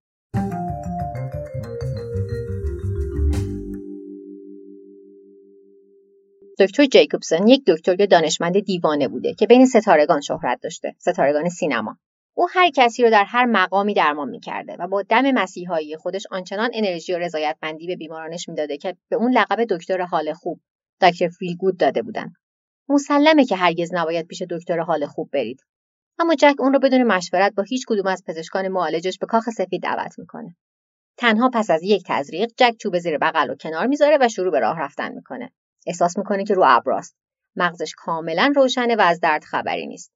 دکتر 6.60 6.86
جیکوبسون 6.86 7.48
یک 7.48 7.64
دکتر 7.68 7.96
دانشمند 7.96 8.60
دیوانه 8.60 9.08
بوده 9.08 9.34
که 9.34 9.48
بین 9.48 9.66
ستارگان 9.66 10.22
شهرت 10.22 10.60
داشته 10.62 10.96
ستارگان 11.00 11.50
سینما. 11.50 11.98
او 12.34 12.48
هر 12.52 12.70
کسی 12.70 13.04
رو 13.04 13.10
در 13.10 13.24
هر 13.24 13.46
مقامی 13.46 13.94
درمان 13.94 14.30
می‌کرده 14.30 14.76
و 14.80 14.88
با 14.88 15.02
دم 15.02 15.32
مسیحایی 15.32 15.98
خودش 15.98 16.24
آنچنان 16.32 16.70
انرژی 16.74 17.14
و 17.14 17.18
رضایتمندی 17.18 17.88
به 17.88 17.96
بیمارانش 17.96 18.50
می‌داده 18.50 18.78
که 18.78 18.98
به 19.10 19.16
اون 19.16 19.32
لقب 19.32 19.66
دکتر 19.70 20.02
حال 20.02 20.34
خوب 20.34 20.60
دکتر 21.02 21.28
فیلگود 21.28 21.78
داده 21.78 22.02
بودن. 22.02 22.34
مسلمه 22.90 23.46
که 23.46 23.56
هرگز 23.56 23.94
نباید 23.94 24.28
پیش 24.28 24.42
دکتر 24.50 24.80
حال 24.80 25.06
خوب 25.06 25.30
برید. 25.34 25.62
اما 26.20 26.36
جک 26.36 26.56
اون 26.60 26.74
رو 26.74 26.80
بدون 26.80 27.04
مشورت 27.04 27.54
با 27.54 27.64
هیچ 27.64 27.86
کدوم 27.88 28.08
از 28.08 28.24
پزشکان 28.28 28.68
معالجش 28.68 29.18
به 29.18 29.26
کاخ 29.26 29.50
سفید 29.50 29.82
دعوت 29.82 30.20
می‌کنه. 30.20 30.56
تنها 31.18 31.50
پس 31.54 31.70
از 31.70 31.84
یک 31.84 32.04
تزریق 32.08 32.50
جک 32.58 32.76
چوب 32.80 33.00
زیر 33.00 33.18
بغل 33.18 33.50
و 33.50 33.56
کنار 33.56 33.88
می‌ذاره 33.88 34.18
و 34.22 34.30
شروع 34.30 34.52
به 34.52 34.60
راه 34.60 34.80
رفتن 34.80 35.14
می‌کنه. 35.14 35.52
احساس 35.88 36.18
می‌کنه 36.18 36.44
که 36.44 36.54
رو 36.54 36.64
ابراست 36.66 37.18
مغزش 37.56 37.94
کاملا 37.98 38.54
روشنه 38.56 38.96
و 38.96 39.02
از 39.02 39.20
درد 39.20 39.44
خبری 39.44 39.88
نیست. 39.88 40.12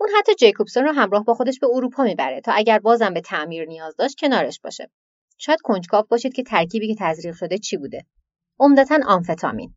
اون 0.00 0.10
حتی 0.18 0.34
جیکوبسون 0.34 0.84
رو 0.84 0.92
همراه 0.92 1.24
با 1.24 1.34
خودش 1.34 1.58
به 1.58 1.66
اروپا 1.72 2.02
می‌بره 2.02 2.40
تا 2.40 2.52
اگر 2.52 2.78
بازم 2.78 3.14
به 3.14 3.20
تعمیر 3.20 3.64
نیاز 3.64 3.96
داشت 3.96 4.18
کنارش 4.18 4.60
باشه. 4.60 4.90
شاید 5.38 5.60
کنجکاو 5.60 6.04
باشید 6.08 6.32
که 6.32 6.42
ترکیبی 6.42 6.94
که 6.94 6.96
تزریق 6.98 7.34
شده 7.34 7.58
چی 7.58 7.76
بوده. 7.76 8.06
عمدتا 8.60 8.98
آمفتامین. 9.06 9.74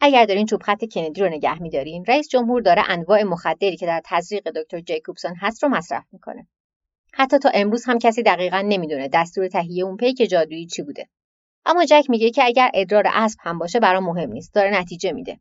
اگر 0.00 0.24
دارین 0.24 0.46
چوب 0.46 0.62
خط 0.62 0.84
کندی 0.84 1.20
رو 1.20 1.28
نگه 1.28 1.62
میدارین 1.62 2.04
رئیس 2.08 2.28
جمهور 2.28 2.62
داره 2.62 2.82
انواع 2.88 3.22
مخدری 3.22 3.76
که 3.76 3.86
در 3.86 4.02
تزریق 4.04 4.50
دکتر 4.50 4.80
جیکوبسون 4.80 5.34
هست 5.40 5.62
رو 5.62 5.68
مصرف 5.68 6.04
می‌کنه. 6.12 6.46
حتی 7.12 7.38
تا 7.38 7.50
امروز 7.54 7.84
هم 7.86 7.98
کسی 7.98 8.22
دقیقا 8.22 8.60
نمی‌دونه 8.60 9.08
دستور 9.08 9.48
تهیه 9.48 9.84
اون 9.84 9.96
پیک 9.96 10.16
جادویی 10.30 10.66
چی 10.66 10.82
بوده. 10.82 11.08
اما 11.66 11.84
جک 11.84 12.04
میگه 12.08 12.30
که 12.30 12.44
اگر 12.44 12.70
ادرار 12.74 13.04
اسب 13.06 13.38
هم 13.42 13.58
باشه 13.58 13.80
برام 13.80 14.04
مهم 14.04 14.32
نیست 14.32 14.54
داره 14.54 14.80
نتیجه 14.80 15.12
میده. 15.12 15.40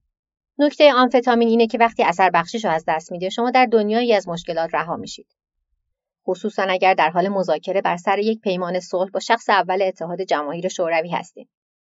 نکته 0.57 0.93
آمفتامین 0.93 1.47
اینه 1.47 1.67
که 1.67 1.77
وقتی 1.77 2.03
اثر 2.03 2.29
بخشیش 2.29 2.65
رو 2.65 2.71
از 2.71 2.83
دست 2.87 3.11
میده 3.11 3.29
شما 3.29 3.51
در 3.51 3.65
دنیایی 3.65 4.13
از 4.13 4.27
مشکلات 4.27 4.69
رها 4.73 4.97
میشید. 4.97 5.27
خصوصا 6.27 6.63
اگر 6.63 6.93
در 6.93 7.09
حال 7.09 7.29
مذاکره 7.29 7.81
بر 7.81 7.97
سر 7.97 8.19
یک 8.19 8.41
پیمان 8.41 8.79
صلح 8.79 9.09
با 9.09 9.19
شخص 9.19 9.49
اول 9.49 9.81
اتحاد 9.81 10.21
جماهیر 10.21 10.67
شوروی 10.67 11.09
هستید 11.09 11.49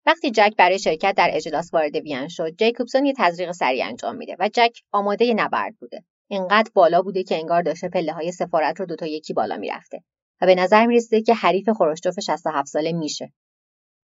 وقتی 0.06 0.30
جک 0.30 0.52
برای 0.58 0.78
شرکت 0.78 1.14
در 1.16 1.30
اجلاس 1.32 1.74
وارد 1.74 1.96
وین 1.96 2.28
شد 2.28 2.56
جیکوبسون 2.56 3.06
یه 3.06 3.12
تزریق 3.16 3.52
سریع 3.52 3.86
انجام 3.86 4.16
میده 4.16 4.36
و 4.38 4.48
جک 4.54 4.78
آماده 4.92 5.34
نبرد 5.34 5.76
بوده. 5.80 6.04
اینقدر 6.28 6.70
بالا 6.74 7.02
بوده 7.02 7.22
که 7.22 7.34
انگار 7.34 7.62
داشته 7.62 7.88
پله 7.88 8.12
های 8.12 8.32
سفارت 8.32 8.80
رو 8.80 8.86
دوتا 8.86 9.06
یکی 9.06 9.32
بالا 9.32 9.56
می‌رفته 9.56 10.02
و 10.40 10.46
به 10.46 10.54
نظر 10.54 10.86
می‌رسیده 10.86 11.22
که 11.22 11.34
حریف 11.34 11.68
خروشچوف 11.68 12.20
67 12.20 12.68
ساله 12.68 12.92
میشه. 12.92 13.32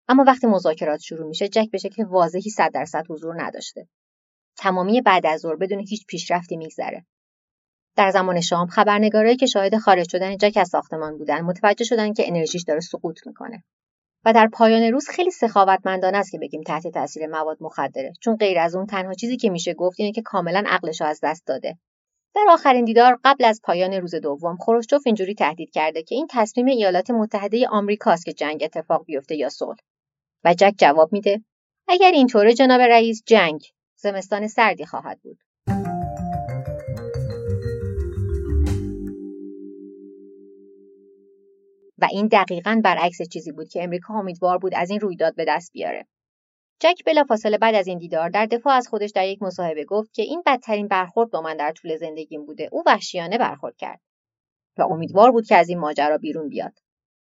اما 0.08 0.24
وقتی 0.28 0.48
مذاکرات 0.48 1.00
شروع 1.00 1.28
میشه 1.28 1.48
جک 1.48 1.72
به 1.72 1.78
شکل 1.78 2.04
واضحی 2.04 2.50
100 2.50 2.72
درصد 2.74 3.04
حضور 3.10 3.44
نداشته. 3.44 3.88
تمامی 4.58 5.01
بعد 5.01 5.25
از 5.25 5.40
ظهر 5.40 5.56
بدون 5.56 5.80
هیچ 5.80 6.06
پیشرفتی 6.08 6.58
میگذره. 6.58 7.06
در 7.96 8.12
زمان 8.12 8.42
شام 8.42 8.68
خبرنگارایی 8.68 9.36
که 9.36 9.46
شاهد 9.46 9.78
خارج 9.78 10.10
شدن 10.10 10.38
جک 10.38 10.58
از 10.58 10.70
ساختمان 10.70 11.18
بودن 11.18 11.42
متوجه 11.42 11.86
شدن 11.86 12.13
که 12.13 12.28
انرژیش 12.28 12.63
داره 12.63 12.80
سقوط 12.80 13.28
می‌کنه. 13.28 13.63
و 14.25 14.34
در 14.34 14.48
پایان 14.48 14.92
روز 14.92 15.10
خیلی 15.10 15.32
سخاوتمندانه 15.32 16.18
است 16.18 16.32
که 16.32 16.40
بگیم 16.40 16.62
تحت 16.62 16.88
تاثیر 16.88 17.28
مواد 17.28 17.58
مخدره. 17.62 18.13
چون 18.22 18.36
غیر 18.36 18.60
از 18.60 18.75
اون 18.75 18.86
تنها 18.86 19.13
چیزی 19.13 19.38
که 19.38 19.50
میشه 19.50 19.74
گفت 19.74 20.00
اینه 20.00 20.12
که 20.12 20.22
کاملا 20.22 20.63
عقلش 20.68 21.01
از 21.01 21.20
دست 21.24 21.48
داده. 21.48 21.78
در 22.36 22.46
آخرین 22.50 22.86
دیدار 22.86 23.20
قبل 23.24 23.46
از 23.46 23.62
پایان 23.64 23.94
روز 23.94 24.16
دوم 24.16 24.58
خروشچوف 24.58 25.02
اینجوری 25.06 25.36
تهدید 25.36 25.72
کرده 25.72 26.04
که 26.04 26.16
این 26.16 26.28
تصمیم 26.30 26.66
ایالات 26.66 27.12
متحده 27.12 27.68
آمریکاست 27.68 28.26
که 28.26 28.34
جنگ 28.34 28.64
اتفاق 28.64 29.06
بیفته 29.06 29.36
یا 29.36 29.50
صلح 29.50 29.78
و 30.44 30.54
جک 30.54 30.74
جواب 30.78 31.14
میده 31.14 31.44
اگر 31.88 32.12
اینطوره 32.12 32.54
جناب 32.54 32.82
رئیس 32.82 33.24
جنگ 33.26 33.62
زمستان 33.96 34.48
سردی 34.48 34.86
خواهد 34.86 35.20
بود 35.22 35.38
و 41.98 42.08
این 42.12 42.28
دقیقا 42.28 42.82
برعکس 42.84 43.22
چیزی 43.22 43.52
بود 43.52 43.70
که 43.70 43.84
امریکا 43.84 44.14
امیدوار 44.14 44.58
بود 44.58 44.76
از 44.76 44.90
این 44.90 45.00
رویداد 45.00 45.36
به 45.36 45.46
دست 45.48 45.72
بیاره. 45.74 46.08
جک 46.84 47.06
بلافاصله 47.06 47.58
بعد 47.58 47.76
از 47.76 47.88
این 47.88 47.98
دیدار 47.98 48.30
در 48.30 48.46
دفاع 48.46 48.74
از 48.74 48.88
خودش 48.88 49.12
در 49.16 49.28
یک 49.28 49.42
مصاحبه 49.42 49.86
گفت 49.86 50.14
که 50.14 50.22
این 50.22 50.44
بدترین 50.46 50.88
برخورد 50.88 51.32
با 51.32 51.42
من 51.42 51.58
در 51.58 51.72
طول 51.72 51.98
زندگیم 51.98 52.46
بوده. 52.46 52.70
او 52.72 52.84
وحشیانه 52.86 53.38
برخورد 53.38 53.78
کرد 53.78 54.02
و 54.78 54.84
امیدوار 54.84 55.32
بود 55.32 55.46
که 55.46 55.56
از 55.56 55.70
این 55.70 55.80
ماجرا 55.80 56.18
بیرون 56.18 56.50
بیاد. 56.50 56.74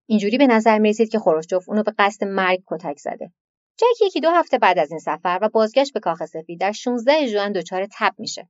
اینجوری 0.06 0.38
به 0.38 0.46
نظر 0.46 0.78
می 0.78 0.88
رسید 0.88 1.10
که 1.10 1.18
خروشچوف 1.18 1.68
اونو 1.68 1.82
به 1.82 1.92
قصد 1.98 2.24
مرگ 2.24 2.62
کتک 2.66 2.98
زده. 2.98 3.32
جک 3.76 4.06
یکی 4.06 4.20
دو 4.20 4.30
هفته 4.30 4.58
بعد 4.58 4.78
از 4.78 4.90
این 4.90 5.00
سفر 5.00 5.38
و 5.42 5.48
بازگشت 5.48 5.92
به 5.92 6.00
کاخ 6.00 6.24
سفید 6.24 6.60
در 6.60 6.72
16 6.72 7.26
ژوئن 7.26 7.52
دچار 7.52 7.86
تب 7.92 8.12
میشه. 8.18 8.48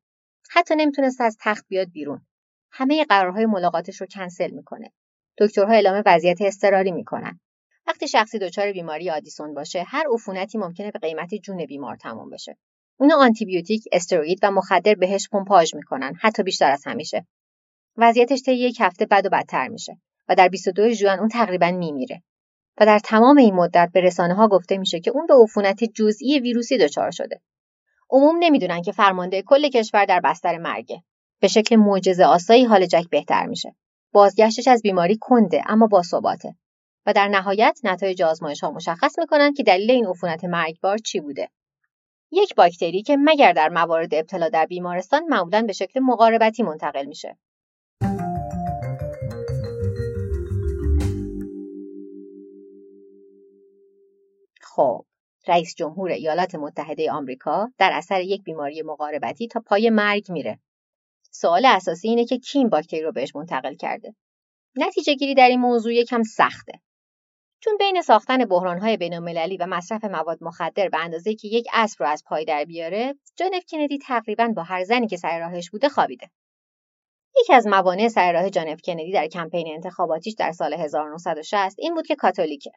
حتی 0.50 0.74
نمی‌تونست 0.76 1.20
از 1.20 1.36
تخت 1.40 1.64
بیاد 1.68 1.90
بیرون. 1.90 2.26
همه 2.70 3.04
قرارهای 3.04 3.46
ملاقاتش 3.46 4.00
رو 4.00 4.06
کنسل 4.06 4.50
می‌کنه. 4.50 4.92
دکترها 5.38 5.72
اعلام 5.72 6.02
وضعیت 6.06 6.38
اضطراری 6.40 6.92
می‌کنن 6.92 7.40
وقتی 7.86 8.08
شخصی 8.08 8.38
دچار 8.38 8.72
بیماری 8.72 9.10
آدیسون 9.10 9.54
باشه 9.54 9.84
هر 9.86 10.04
عفونتی 10.14 10.58
ممکنه 10.58 10.90
به 10.90 10.98
قیمت 10.98 11.34
جون 11.34 11.66
بیمار 11.66 11.96
تموم 11.96 12.30
بشه. 12.30 12.56
اونا 12.96 13.16
آنتیبیوتیک 13.16 13.84
استروئید 13.92 14.38
و 14.42 14.50
مخدر 14.50 14.94
بهش 14.94 15.28
پمپاژ 15.32 15.74
می‌کنن 15.74 16.12
حتی 16.20 16.42
بیشتر 16.42 16.70
از 16.70 16.82
همیشه. 16.86 17.26
وضعیتش 17.96 18.42
طی 18.42 18.54
یک 18.54 18.76
هفته 18.80 19.06
بد 19.06 19.26
و 19.26 19.28
بدتر 19.28 19.68
میشه 19.68 20.00
و 20.28 20.34
در 20.34 20.48
22 20.48 20.90
ژوئن 20.90 21.18
اون 21.18 21.28
تقریبا 21.28 21.70
میمیره. 21.70 22.22
و 22.80 22.86
در 22.86 22.98
تمام 22.98 23.36
این 23.36 23.54
مدت 23.54 23.90
به 23.92 24.00
رسانه 24.00 24.34
ها 24.34 24.48
گفته 24.48 24.78
میشه 24.78 25.00
که 25.00 25.10
اون 25.10 25.26
به 25.26 25.34
عفونت 25.34 25.84
جزئی 25.84 26.40
ویروسی 26.40 26.78
دچار 26.78 27.10
شده. 27.10 27.40
عموم 28.10 28.36
نمی‌دونن 28.40 28.82
که 28.82 28.92
فرمانده 28.92 29.42
کل 29.42 29.68
کشور 29.68 30.04
در 30.04 30.20
بستر 30.20 30.58
مرگه. 30.58 31.02
به 31.40 31.48
شکل 31.48 31.76
معجزه 31.76 32.24
آسایی 32.24 32.64
حال 32.64 32.86
جک 32.86 33.04
بهتر 33.10 33.46
میشه. 33.46 33.74
بازگشتش 34.12 34.68
از 34.68 34.82
بیماری 34.82 35.18
کنده 35.20 35.62
اما 35.66 35.86
با 35.86 36.02
ثباته. 36.02 36.56
و 37.06 37.12
در 37.12 37.28
نهایت 37.28 37.80
نتایج 37.84 38.22
آزمایش 38.22 38.64
ها 38.64 38.70
مشخص 38.70 39.18
می‌کنن 39.18 39.52
که 39.52 39.62
دلیل 39.62 39.90
این 39.90 40.06
عفونت 40.06 40.44
مرگبار 40.44 40.98
چی 40.98 41.20
بوده. 41.20 41.48
یک 42.32 42.54
باکتری 42.54 43.02
که 43.02 43.16
مگر 43.16 43.52
در 43.52 43.68
موارد 43.68 44.14
ابتلا 44.14 44.48
در 44.48 44.66
بیمارستان 44.66 45.24
معمولا 45.24 45.62
به 45.62 45.72
شکل 45.72 46.00
مقاربتی 46.00 46.62
منتقل 46.62 47.04
میشه. 47.04 47.38
خب 54.60 55.04
رئیس 55.48 55.74
جمهور 55.74 56.10
ایالات 56.10 56.54
متحده 56.54 57.12
آمریکا 57.12 57.68
در 57.78 57.90
اثر 57.92 58.20
یک 58.20 58.42
بیماری 58.42 58.82
مقاربتی 58.82 59.48
تا 59.48 59.60
پای 59.60 59.90
مرگ 59.90 60.32
میره. 60.32 60.58
سوال 61.30 61.64
اساسی 61.66 62.08
اینه 62.08 62.24
که 62.24 62.38
کی 62.38 62.58
این 62.58 62.68
باکتری 62.68 63.02
رو 63.02 63.12
بهش 63.12 63.36
منتقل 63.36 63.74
کرده. 63.74 64.14
نتیجه 64.76 65.14
گیری 65.14 65.34
در 65.34 65.48
این 65.48 65.60
موضوع 65.60 65.94
یکم 65.94 66.22
سخته. 66.22 66.72
چون 67.66 67.76
بین 67.76 68.02
ساختن 68.02 68.44
بحرانهای 68.44 68.96
بینالمللی 68.96 69.56
و 69.56 69.66
مصرف 69.66 70.04
مواد 70.04 70.38
مخدر 70.40 70.88
به 70.88 70.98
اندازه 70.98 71.34
که 71.34 71.48
یک 71.48 71.68
اسب 71.72 72.02
رو 72.02 72.08
از 72.08 72.24
پای 72.26 72.44
در 72.44 72.64
بیاره 72.64 73.14
جان 73.36 73.54
اف 73.54 73.64
کندی 73.70 73.98
تقریبا 73.98 74.48
با 74.48 74.62
هر 74.62 74.84
زنی 74.84 75.06
که 75.06 75.16
سر 75.16 75.38
راهش 75.38 75.70
بوده 75.70 75.88
خوابیده 75.88 76.30
یکی 77.40 77.54
از 77.54 77.66
موانع 77.66 78.08
سر 78.08 78.32
راه 78.32 78.50
جان 78.50 78.68
اف 78.68 78.80
کندی 78.84 79.12
در 79.12 79.26
کمپین 79.26 79.66
انتخاباتیش 79.74 80.34
در 80.38 80.52
سال 80.52 80.74
1960 80.74 81.76
این 81.78 81.94
بود 81.94 82.06
که 82.06 82.16
کاتولیکه 82.16 82.70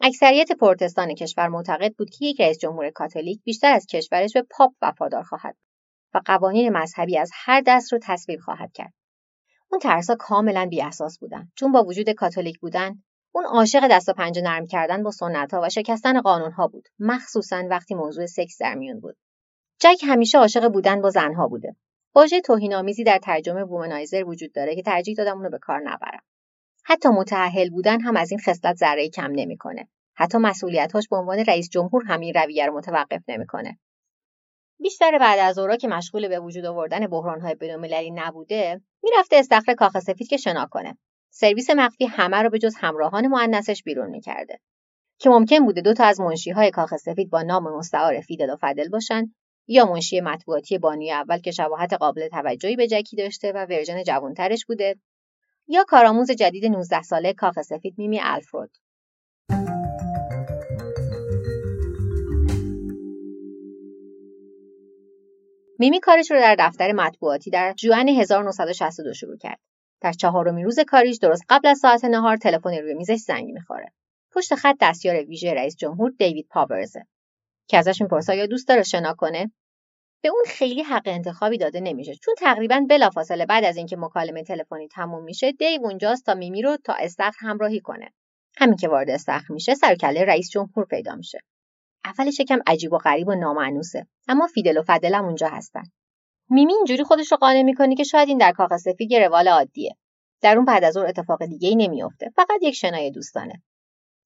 اکثریت 0.00 0.52
پروتستان 0.52 1.14
کشور 1.14 1.48
معتقد 1.48 1.94
بود 1.94 2.10
که 2.10 2.26
یک 2.26 2.40
رئیس 2.40 2.58
جمهور 2.58 2.90
کاتولیک 2.90 3.42
بیشتر 3.44 3.72
از 3.72 3.86
کشورش 3.86 4.32
به 4.32 4.42
پاپ 4.50 4.72
وفادار 4.82 5.22
خواهد 5.22 5.56
و 6.14 6.20
قوانین 6.24 6.76
مذهبی 6.76 7.18
از 7.18 7.30
هر 7.34 7.62
دست 7.66 7.92
رو 7.92 7.98
تصویب 8.02 8.40
خواهد 8.40 8.72
کرد. 8.72 8.92
اون 9.70 9.80
ترسا 9.80 10.16
کاملا 10.18 10.66
بیاساس 10.70 11.18
بودن 11.18 11.48
چون 11.56 11.72
با 11.72 11.84
وجود 11.84 12.10
کاتولیک 12.10 12.60
بودن 12.60 13.03
اون 13.34 13.46
عاشق 13.46 13.88
دست 13.90 14.08
و 14.08 14.12
پنجه 14.12 14.42
نرم 14.42 14.66
کردن 14.66 15.02
با 15.02 15.10
سنت 15.10 15.54
ها 15.54 15.60
و 15.62 15.68
شکستن 15.68 16.20
قانون 16.20 16.52
ها 16.52 16.66
بود. 16.66 16.88
مخصوصا 16.98 17.64
وقتی 17.70 17.94
موضوع 17.94 18.26
سکس 18.26 18.56
در 18.60 18.74
میون 18.74 19.00
بود. 19.00 19.16
جک 19.80 20.04
همیشه 20.06 20.38
عاشق 20.38 20.68
بودن 20.68 21.00
با 21.00 21.10
زنها 21.10 21.48
بوده. 21.48 21.76
واژه 22.14 22.40
توهینآمیزی 22.40 23.04
در 23.04 23.18
ترجمه 23.18 23.62
womanizer 23.62 24.24
وجود 24.24 24.52
داره 24.52 24.74
که 24.74 24.82
ترجیح 24.82 25.14
دادم 25.16 25.36
اونو 25.36 25.50
به 25.50 25.58
کار 25.58 25.80
نبرم. 25.84 26.22
حتی 26.84 27.08
متأهل 27.08 27.70
بودن 27.70 28.00
هم 28.00 28.16
از 28.16 28.30
این 28.30 28.40
خصلت 28.40 28.76
ذره 28.76 29.08
کم 29.08 29.30
نمی‌کنه. 29.30 29.88
حتی 30.14 30.38
مسئولیتهاش 30.38 31.08
به 31.08 31.16
عنوان 31.16 31.38
رئیس 31.38 31.68
جمهور 31.68 32.04
همین 32.06 32.34
رویه 32.34 32.66
رو 32.66 32.76
متوقف 32.76 33.22
نمی‌کنه. 33.28 33.78
بیشتر 34.80 35.18
بعد 35.18 35.38
از 35.38 35.58
ظهرا 35.58 35.76
که 35.76 35.88
مشغول 35.88 36.28
به 36.28 36.40
وجود 36.40 36.64
آوردن 36.64 37.06
بحرانهای 37.06 37.54
بینالمللی 37.54 38.10
نبوده 38.10 38.80
می‌رفته 39.02 39.36
استخر 39.36 39.74
کاخ 39.74 39.98
سفید 39.98 40.28
که 40.28 40.36
شنا 40.36 40.66
کنه. 40.70 40.98
سرویس 41.36 41.70
مخفی 41.70 42.06
همه 42.06 42.36
رو 42.36 42.50
به 42.50 42.58
جز 42.58 42.74
همراهان 42.76 43.26
مؤنثش 43.26 43.82
بیرون 43.82 44.10
می‌کرده 44.10 44.60
که 45.18 45.30
ممکن 45.30 45.64
بوده 45.64 45.80
دو 45.80 45.94
تا 45.94 46.04
از 46.04 46.20
منشیهای 46.20 46.70
کاخ 46.70 46.96
سفید 46.96 47.30
با 47.30 47.42
نام 47.42 47.76
مستعار 47.76 48.20
Fiddle 48.20 48.50
و 48.50 48.56
Faddle 48.56 48.88
باشن 48.88 49.34
یا 49.68 49.84
منشی 49.86 50.20
مطبوعاتی 50.20 50.78
بانوی 50.78 51.12
اول 51.12 51.38
که 51.38 51.50
شباهت 51.50 51.92
قابل 51.92 52.28
توجهی 52.28 52.76
به 52.76 52.86
جکی 52.86 53.16
داشته 53.16 53.52
و 53.52 53.66
version 53.66 54.02
جوانترش 54.02 54.64
بوده 54.66 54.96
یا 55.68 55.84
کارآموز 55.88 56.30
جدید 56.30 56.66
19 56.66 57.02
ساله 57.02 57.32
کاخ 57.32 57.62
سفید 57.62 57.94
میمی 57.98 58.20
الفرود 58.22 58.70
میمی 65.78 66.00
کارش 66.00 66.30
رو 66.30 66.36
در 66.36 66.56
دفتر 66.58 66.92
مطبوعاتی 66.92 67.50
در 67.50 67.72
جوان 67.72 68.08
1962 68.08 69.14
شروع 69.14 69.36
کرد. 69.36 69.73
در 70.00 70.12
چهارمین 70.12 70.64
روز 70.64 70.80
کاریش 70.80 71.18
درست 71.18 71.42
قبل 71.48 71.68
از 71.68 71.78
ساعت 71.78 72.04
نهار 72.04 72.36
تلفن 72.36 72.74
روی 72.74 72.94
میزش 72.94 73.16
زنگ 73.16 73.50
می‌خوره. 73.50 73.92
پشت 74.32 74.54
خط 74.54 74.76
دستیار 74.80 75.16
ویژه 75.16 75.54
رئیس 75.54 75.76
جمهور 75.76 76.12
دیوید 76.18 76.46
پاورزه 76.50 77.02
که 77.68 77.78
ازش 77.78 78.02
می‌پرسه 78.02 78.36
یا 78.36 78.46
دوست 78.46 78.68
داره 78.68 78.82
شنا 78.82 79.14
کنه؟ 79.14 79.52
به 80.22 80.28
اون 80.28 80.44
خیلی 80.46 80.82
حق 80.82 81.02
انتخابی 81.06 81.58
داده 81.58 81.80
نمیشه 81.80 82.14
چون 82.14 82.34
تقریبا 82.38 82.86
بلافاصله 82.88 83.46
بعد 83.46 83.64
از 83.64 83.76
اینکه 83.76 83.96
مکالمه 83.96 84.42
تلفنی 84.42 84.88
تموم 84.88 85.24
میشه 85.24 85.52
دیو 85.52 85.80
اونجاست 85.84 86.26
تا 86.26 86.34
میمی 86.34 86.62
رو 86.62 86.76
تا 86.76 86.92
استخر 86.92 87.46
همراهی 87.46 87.80
کنه. 87.80 88.10
همین 88.56 88.76
که 88.76 88.88
وارد 88.88 89.10
استخر 89.10 89.54
میشه 89.54 89.74
سرکله 89.74 90.24
رئیس 90.24 90.50
جمهور 90.50 90.86
پیدا 90.90 91.14
میشه. 91.14 91.38
اولش 92.04 92.40
یکم 92.40 92.58
عجیب 92.66 92.92
و 92.92 92.98
غریب 92.98 93.28
و 93.28 93.34
نامعنوسه 93.34 94.06
اما 94.28 94.46
فیدل 94.46 94.78
و 94.78 94.82
فدل 94.82 95.14
هم 95.14 95.24
اونجا 95.24 95.48
هستن. 95.48 95.82
میمی 96.50 96.74
اینجوری 96.74 97.04
خودش 97.04 97.32
رو 97.32 97.38
قانع 97.38 97.62
می‌کنه 97.62 97.94
که 97.94 98.04
شاید 98.04 98.28
این 98.28 98.38
در 98.38 98.52
کاخ 98.52 98.76
سفید 98.76 99.12
یه 99.12 99.18
روال 99.18 99.48
عادیه. 99.48 99.96
در 100.42 100.56
اون 100.56 100.64
بعد 100.64 100.84
از 100.84 100.94
ظهر 100.94 101.06
اتفاق 101.06 101.44
دیگه 101.44 101.68
ای 101.68 101.76
نمیافته. 101.76 102.30
فقط 102.36 102.58
یک 102.62 102.74
شنای 102.74 103.10
دوستانه. 103.10 103.62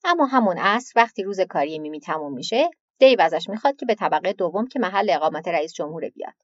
اما 0.04 0.26
همون 0.26 0.58
عصر 0.58 0.92
وقتی 0.96 1.22
روز 1.22 1.40
کاری 1.40 1.78
میمی 1.78 2.00
تموم 2.00 2.32
میشه 2.32 2.70
دیو 2.98 3.20
ازش 3.20 3.48
می‌خواد 3.48 3.76
که 3.76 3.86
به 3.86 3.94
طبقه 3.94 4.32
دوم 4.32 4.66
که 4.66 4.78
محل 4.78 5.10
اقامت 5.10 5.48
رئیس 5.48 5.72
جمهور 5.72 6.08
بیاد. 6.08 6.34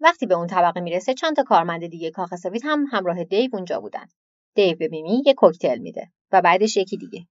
وقتی 0.00 0.26
به 0.26 0.34
اون 0.34 0.46
طبقه 0.46 0.80
می‌رسه 0.80 1.14
چند 1.14 1.36
تا 1.36 1.42
کارمند 1.42 1.86
دیگه 1.86 2.10
کاخ 2.10 2.34
سفید 2.34 2.62
هم 2.64 2.86
همراه 2.90 3.24
دیو 3.24 3.50
اونجا 3.52 3.80
بودن. 3.80 4.06
دیو 4.54 4.76
به 4.76 4.88
میمی 4.88 5.22
یه 5.26 5.34
کوکتل 5.34 5.78
میده 5.78 6.08
و 6.32 6.42
بعدش 6.42 6.76
یکی 6.76 6.96
دیگه. 6.96 7.26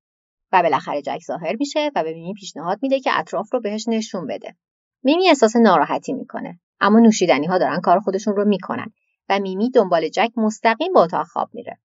و 0.51 0.62
بالاخره 0.63 1.01
جک 1.01 1.19
ظاهر 1.27 1.55
میشه 1.60 1.91
و 1.95 2.03
به 2.03 2.13
میمی 2.13 2.33
پیشنهاد 2.33 2.79
میده 2.81 3.00
که 3.00 3.12
اطراف 3.19 3.53
رو 3.53 3.60
بهش 3.60 3.88
نشون 3.88 4.27
بده. 4.27 4.55
میمی 5.03 5.27
احساس 5.27 5.55
ناراحتی 5.55 6.13
می‌کنه. 6.13 6.60
اما 6.79 7.00
نوشیدنی 7.00 7.45
ها 7.45 7.57
دارن 7.57 7.81
کار 7.81 8.00
خودشون 8.00 8.36
رو 8.36 8.45
می‌کنن 8.45 8.93
و 9.29 9.39
میمی 9.39 9.72
دنبال 9.72 10.10
جک 10.10 10.31
مستقیم 10.38 10.93
به 10.93 11.00
اتاق 11.00 11.25
خواب 11.27 11.50
میره. 11.53 11.77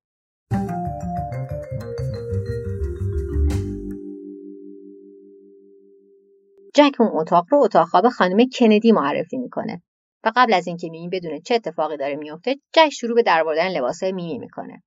جک 6.74 7.00
اون 7.00 7.10
اتاق 7.12 7.46
رو 7.50 7.58
اتاق 7.58 7.88
خواب 7.88 8.08
خانم 8.08 8.48
کندی 8.58 8.92
معرفی 8.92 9.36
می‌کنه 9.36 9.82
و 10.24 10.32
قبل 10.36 10.54
از 10.54 10.66
اینکه 10.66 10.90
میمی 10.90 11.08
بدونه 11.08 11.40
چه 11.40 11.54
اتفاقی 11.54 11.96
داره 11.96 12.16
میفته 12.16 12.56
جک 12.72 12.88
شروع 12.88 13.14
به 13.14 13.22
درآوردن 13.22 13.68
لباسهای 13.68 14.12
میمی 14.12 14.38
می‌کنه. 14.38 14.82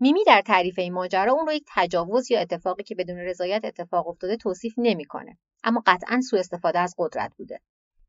میمی 0.00 0.24
در 0.26 0.42
تعریف 0.46 0.78
این 0.78 0.92
ماجرا 0.92 1.32
اون 1.32 1.46
رو 1.46 1.52
یک 1.52 1.64
تجاوز 1.74 2.30
یا 2.30 2.40
اتفاقی 2.40 2.82
که 2.82 2.94
بدون 2.94 3.16
رضایت 3.16 3.64
اتفاق 3.64 4.08
افتاده 4.08 4.36
توصیف 4.36 4.74
نمی‌کنه. 4.76 5.38
اما 5.64 5.82
قطعا 5.86 6.20
سوء 6.20 6.40
استفاده 6.40 6.78
از 6.78 6.94
قدرت 6.98 7.32
بوده. 7.36 7.60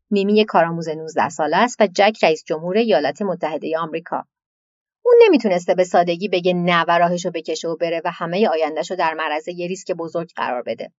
میمی 0.09 0.33
یک 0.33 0.47
کارآموز 0.47 0.89
19 0.89 1.29
ساله 1.29 1.57
است 1.57 1.81
و 1.81 1.87
جک 1.87 2.23
رئیس 2.23 2.43
جمهور 2.43 2.77
ایالات 2.77 3.21
متحده 3.21 3.77
آمریکا. 3.79 4.25
اون 5.05 5.15
نمی‌تونسته 5.25 5.75
به 5.75 5.83
سادگی 5.83 6.27
بگه 6.27 6.53
نه 6.53 6.85
و 6.87 6.97
راهشو 6.97 7.31
بکشه 7.31 7.67
و 7.67 7.75
بره 7.75 8.01
و 8.05 8.11
همه 8.11 8.47
آیندهشو 8.47 8.95
در 8.95 9.13
معرض 9.13 9.47
یه 9.47 9.67
ریسک 9.67 9.91
بزرگ 9.91 10.29
قرار 10.35 10.63
بده. 10.63 10.91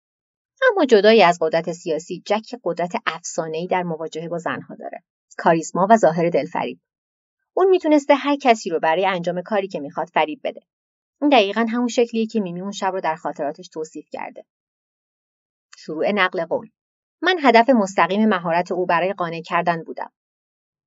اما 0.71 0.85
جدایی 0.85 1.23
از 1.23 1.37
قدرت 1.41 1.71
سیاسی 1.71 2.21
جک 2.25 2.55
قدرت 2.63 2.91
افسانه‌ای 3.05 3.67
در 3.67 3.83
مواجهه 3.83 4.27
با 4.27 4.37
زنها 4.37 4.75
داره. 4.75 5.03
کاریسما 5.37 5.87
و 5.89 5.97
ظاهر 5.97 6.29
دلفریب. 6.29 6.79
اون 7.53 7.69
می‌تونسته 7.69 8.15
هر 8.15 8.35
کسی 8.35 8.69
رو 8.69 8.79
برای 8.79 9.05
انجام 9.05 9.41
کاری 9.41 9.67
که 9.67 9.79
می‌خواد 9.79 10.07
فریب 10.07 10.39
بده. 10.43 10.61
این 11.21 11.29
دقیقا 11.29 11.65
همون 11.69 11.87
شکلیه 11.87 12.25
که 12.25 12.39
میمی 12.39 12.61
اون 12.61 12.71
شب 12.71 12.91
رو 12.93 13.01
در 13.01 13.15
خاطراتش 13.15 13.67
توصیف 13.67 14.05
کرده. 14.11 14.45
شروع 15.77 16.11
نقل 16.11 16.45
قول. 16.45 16.69
من 17.21 17.37
هدف 17.43 17.69
مستقیم 17.69 18.29
مهارت 18.29 18.71
او 18.71 18.85
برای 18.85 19.13
قانع 19.13 19.41
کردن 19.41 19.83
بودم. 19.83 20.11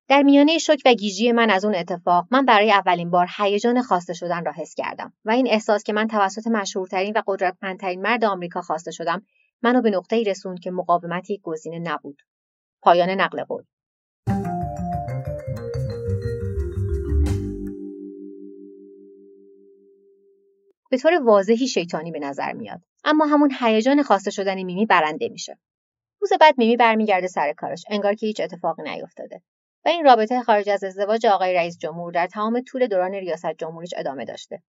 در 0.07 0.23
میانه 0.23 0.57
شک 0.57 0.81
و 0.85 0.93
گیجی 0.93 1.31
من 1.31 1.49
از 1.49 1.65
اون 1.65 1.75
اتفاق 1.75 2.27
من 2.31 2.45
برای 2.45 2.71
اولین 2.71 3.09
بار 3.09 3.27
هیجان 3.37 3.81
خواسته 3.81 4.13
شدن 4.13 4.45
را 4.45 4.51
حس 4.51 4.75
کردم 4.75 5.13
و 5.25 5.31
این 5.31 5.47
احساس 5.47 5.83
که 5.83 5.93
من 5.93 6.07
توسط 6.07 6.47
مشهورترین 6.47 7.13
و 7.15 7.21
قدرتمندترین 7.27 8.01
مرد 8.01 8.25
آمریکا 8.25 8.61
خواسته 8.61 8.91
شدم 8.91 9.25
منو 9.61 9.81
به 9.81 9.89
نقطه‌ای 9.89 10.23
رسوند 10.23 10.59
که 10.59 10.71
مقاومت 10.71 11.29
یک 11.29 11.41
گزینه 11.41 11.79
نبود. 11.79 12.21
پایان 12.81 13.09
نقل 13.09 13.43
قول. 13.43 13.63
به 20.93 20.97
طور 20.97 21.23
واضحی 21.23 21.67
شیطانی 21.67 22.11
به 22.11 22.19
نظر 22.19 22.53
میاد. 22.53 22.81
اما 23.03 23.25
همون 23.25 23.51
هیجان 23.59 24.03
خواسته 24.03 24.31
شدن 24.31 24.63
میمی 24.63 24.85
برنده 24.85 25.29
میشه. 25.29 25.57
روز 26.21 26.33
بعد 26.39 26.57
میمی 26.57 26.77
برمیگرده 26.77 27.27
سر 27.27 27.53
کارش. 27.53 27.85
انگار 27.89 28.13
که 28.13 28.25
هیچ 28.25 28.39
اتفاقی 28.39 28.83
نیفتاده. 28.83 29.41
و 29.85 29.89
این 29.89 30.05
رابطه 30.05 30.41
خارج 30.41 30.69
از 30.69 30.83
ازدواج 30.83 31.25
آقای 31.25 31.53
رئیس 31.53 31.77
جمهور 31.77 32.11
در 32.11 32.27
تمام 32.27 32.61
طول 32.61 32.87
دوران 32.87 33.13
ریاست 33.13 33.53
جمهوریش 33.57 33.93
ادامه 33.97 34.25
داشته. 34.25 34.63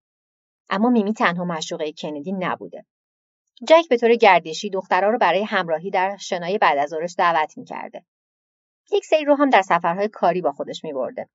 اما 0.69 0.89
میمی 0.89 1.13
تنها 1.13 1.45
معشوقه 1.45 1.91
کندی 1.91 2.31
نبوده. 2.31 2.85
جک 3.67 3.89
به 3.89 3.97
طور 3.97 4.15
گردشی 4.15 4.69
دخترها 4.69 5.09
رو 5.09 5.17
برای 5.17 5.43
همراهی 5.43 5.89
در 5.89 6.17
شنای 6.17 6.57
بعد 6.57 6.77
از 6.77 6.93
دعوت 7.17 7.57
می‌کرده. 7.57 8.05
یک 8.91 9.05
سری 9.05 9.25
رو 9.25 9.35
هم 9.35 9.49
در 9.49 9.61
سفرهای 9.61 10.07
کاری 10.07 10.41
با 10.41 10.51
خودش 10.51 10.83
میبرده 10.83 11.29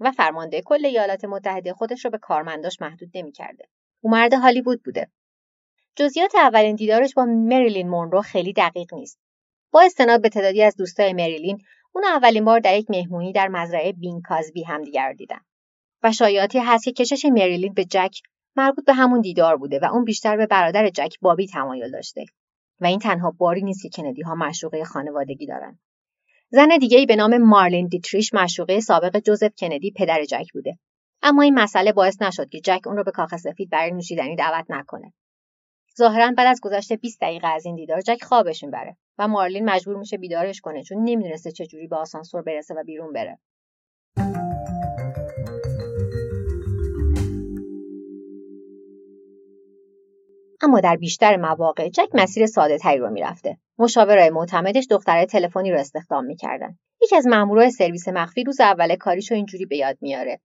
و 0.00 0.12
فرمانده 0.12 0.62
کل 0.62 0.86
ایالات 0.86 1.24
متحده 1.24 1.72
خودش 1.72 2.04
رو 2.04 2.10
به 2.10 2.18
کارمنداش 2.18 2.80
محدود 2.80 3.10
نمی‌کرده. 3.14 3.64
او 4.00 4.10
مرد 4.10 4.34
هالیوود 4.34 4.82
بوده. 4.82 5.10
جزئیات 5.96 6.34
اولین 6.34 6.76
دیدارش 6.76 7.14
با 7.14 7.24
مریلین 7.24 7.88
مونرو 7.88 8.22
خیلی 8.22 8.52
دقیق 8.52 8.94
نیست. 8.94 9.18
با 9.70 9.82
استناد 9.82 10.22
به 10.22 10.28
تعدادی 10.28 10.62
از 10.62 10.76
دوستای 10.76 11.12
مریلین 11.12 11.58
اون 11.92 12.04
اولین 12.04 12.44
بار 12.44 12.60
در 12.60 12.78
یک 12.78 12.90
مهمونی 12.90 13.32
در 13.32 13.48
مزرعه 13.48 13.92
بین 13.92 14.22
کازبی 14.22 14.64
همدیگر 14.64 15.12
دیدن. 15.12 15.40
و 16.02 16.12
شایعاتی 16.12 16.58
هست 16.58 16.84
که 16.84 16.92
کشش 16.92 17.24
مریلین 17.24 17.74
به 17.74 17.84
جک 17.84 18.20
مربوط 18.56 18.84
به 18.84 18.92
همون 18.92 19.20
دیدار 19.20 19.56
بوده 19.56 19.78
و 19.78 19.84
اون 19.84 20.04
بیشتر 20.04 20.36
به 20.36 20.46
برادر 20.46 20.88
جک 20.88 21.14
بابی 21.20 21.46
تمایل 21.46 21.90
داشته. 21.90 22.24
و 22.80 22.86
این 22.86 22.98
تنها 22.98 23.30
باری 23.30 23.62
نیست 23.62 23.82
که 23.82 23.88
کندی 23.88 24.22
ها 24.22 24.34
مشروقه 24.34 24.84
خانوادگی 24.84 25.46
دارن. 25.46 25.78
زن 26.50 26.68
دیگه 26.80 26.98
ای 26.98 27.06
به 27.06 27.16
نام 27.16 27.38
مارلین 27.38 27.86
دیتریش 27.86 28.34
مشروقه 28.34 28.80
سابق 28.80 29.18
جوزف 29.18 29.52
کندی 29.58 29.92
پدر 29.96 30.24
جک 30.24 30.52
بوده. 30.52 30.78
اما 31.22 31.42
این 31.42 31.54
مسئله 31.54 31.92
باعث 31.92 32.22
نشد 32.22 32.48
که 32.48 32.60
جک 32.60 32.80
اون 32.86 32.96
رو 32.96 33.04
به 33.04 33.10
کاخ 33.10 33.36
سفید 33.36 33.70
برای 33.70 33.90
نوشیدنی 33.90 34.36
دعوت 34.36 34.66
نکنه. 34.68 35.12
ظاهرا 35.98 36.32
بعد 36.36 36.46
از 36.46 36.60
گذشت 36.62 36.92
20 36.92 37.20
دقیقه 37.20 37.48
از 37.48 37.66
این 37.66 37.74
دیدار 37.76 38.00
جک 38.00 38.24
خوابش 38.24 38.64
می‌بره 38.64 38.96
و 39.18 39.28
مارلین 39.28 39.70
مجبور 39.70 39.96
میشه 39.96 40.16
بیدارش 40.16 40.60
کنه 40.60 40.82
چون 40.82 40.98
نمی‌دونسته 41.04 41.52
چجوری 41.52 41.86
به 41.86 41.96
آسانسور 41.96 42.42
برسه 42.42 42.74
و 42.74 42.84
بیرون 42.84 43.12
بره. 43.12 43.38
اما 50.62 50.80
در 50.80 50.96
بیشتر 50.96 51.36
مواقع 51.36 51.88
جک 51.88 52.08
مسیر 52.14 52.46
ساده 52.46 52.78
تری 52.78 52.98
رو 52.98 53.10
می‌رفته. 53.10 53.58
مشاورای 53.78 54.30
معتمدش 54.30 54.86
دختره 54.90 55.26
تلفنی 55.26 55.70
رو 55.70 55.78
استخدام 55.78 56.24
می‌کردن. 56.24 56.78
یکی 57.02 57.16
از 57.16 57.26
مامورای 57.26 57.70
سرویس 57.70 58.08
مخفی 58.08 58.44
روز 58.44 58.60
اول 58.60 58.96
کاریشو 58.96 59.34
اینجوری 59.34 59.66
به 59.66 59.76
یاد 59.76 59.98
میاره. 60.00 60.40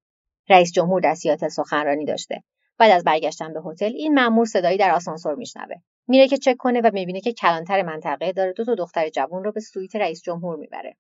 رئیس 0.50 0.72
جمهور 0.72 1.02
در 1.02 1.14
سیاتل 1.14 1.48
سخنرانی 1.48 2.06
داشته. 2.06 2.44
بعد 2.78 2.92
از 2.92 3.04
برگشتن 3.04 3.54
به 3.54 3.62
هتل 3.66 3.92
این 3.96 4.14
مامور 4.14 4.46
صدایی 4.46 4.78
در 4.78 4.92
آسانسور 4.92 5.36
میشنوه. 5.36 5.76
میره 6.08 6.28
که 6.28 6.38
چک 6.38 6.56
کنه 6.58 6.82
و 6.82 6.90
می‌بینه 6.94 7.22
که 7.22 7.34
کلانتر 7.34 7.82
منطقه 7.82 8.32
داره 8.32 8.54
دو 8.54 8.66
تا 8.66 8.76
دختر 8.76 9.10
جوان 9.10 9.44
رو 9.44 9.52
به 9.52 9.60
سویت 9.60 9.96
رئیس 9.96 10.22
جمهور 10.22 10.58
می‌بره. 10.58 10.96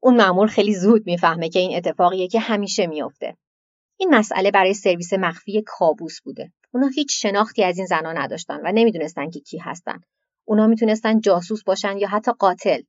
اون 0.00 0.16
مامور 0.16 0.46
خیلی 0.46 0.74
زود 0.74 1.06
می‌فهمه 1.06 1.48
که 1.48 1.58
این 1.58 1.76
اتفاقیه 1.76 2.28
که 2.28 2.40
همیشه 2.40 2.86
میافته. 2.86 3.36
این 3.96 4.14
مسئله 4.14 4.50
برای 4.50 4.74
سرویس 4.74 5.12
مخفی 5.12 5.62
کابوس 5.66 6.20
بوده. 6.20 6.52
اونا 6.74 6.86
هیچ 6.86 7.22
شناختی 7.22 7.64
از 7.64 7.78
این 7.78 7.86
زنها 7.86 8.12
نداشتن 8.12 8.60
و 8.64 8.72
نمی‌دونستن 8.74 9.30
که 9.30 9.40
کی 9.40 9.58
هستن. 9.58 10.00
اونا 10.44 10.66
می‌تونستن 10.66 11.20
جاسوس 11.20 11.64
باشن 11.64 11.98
یا 11.98 12.08
حتی 12.08 12.32
قاتل. 12.32 12.82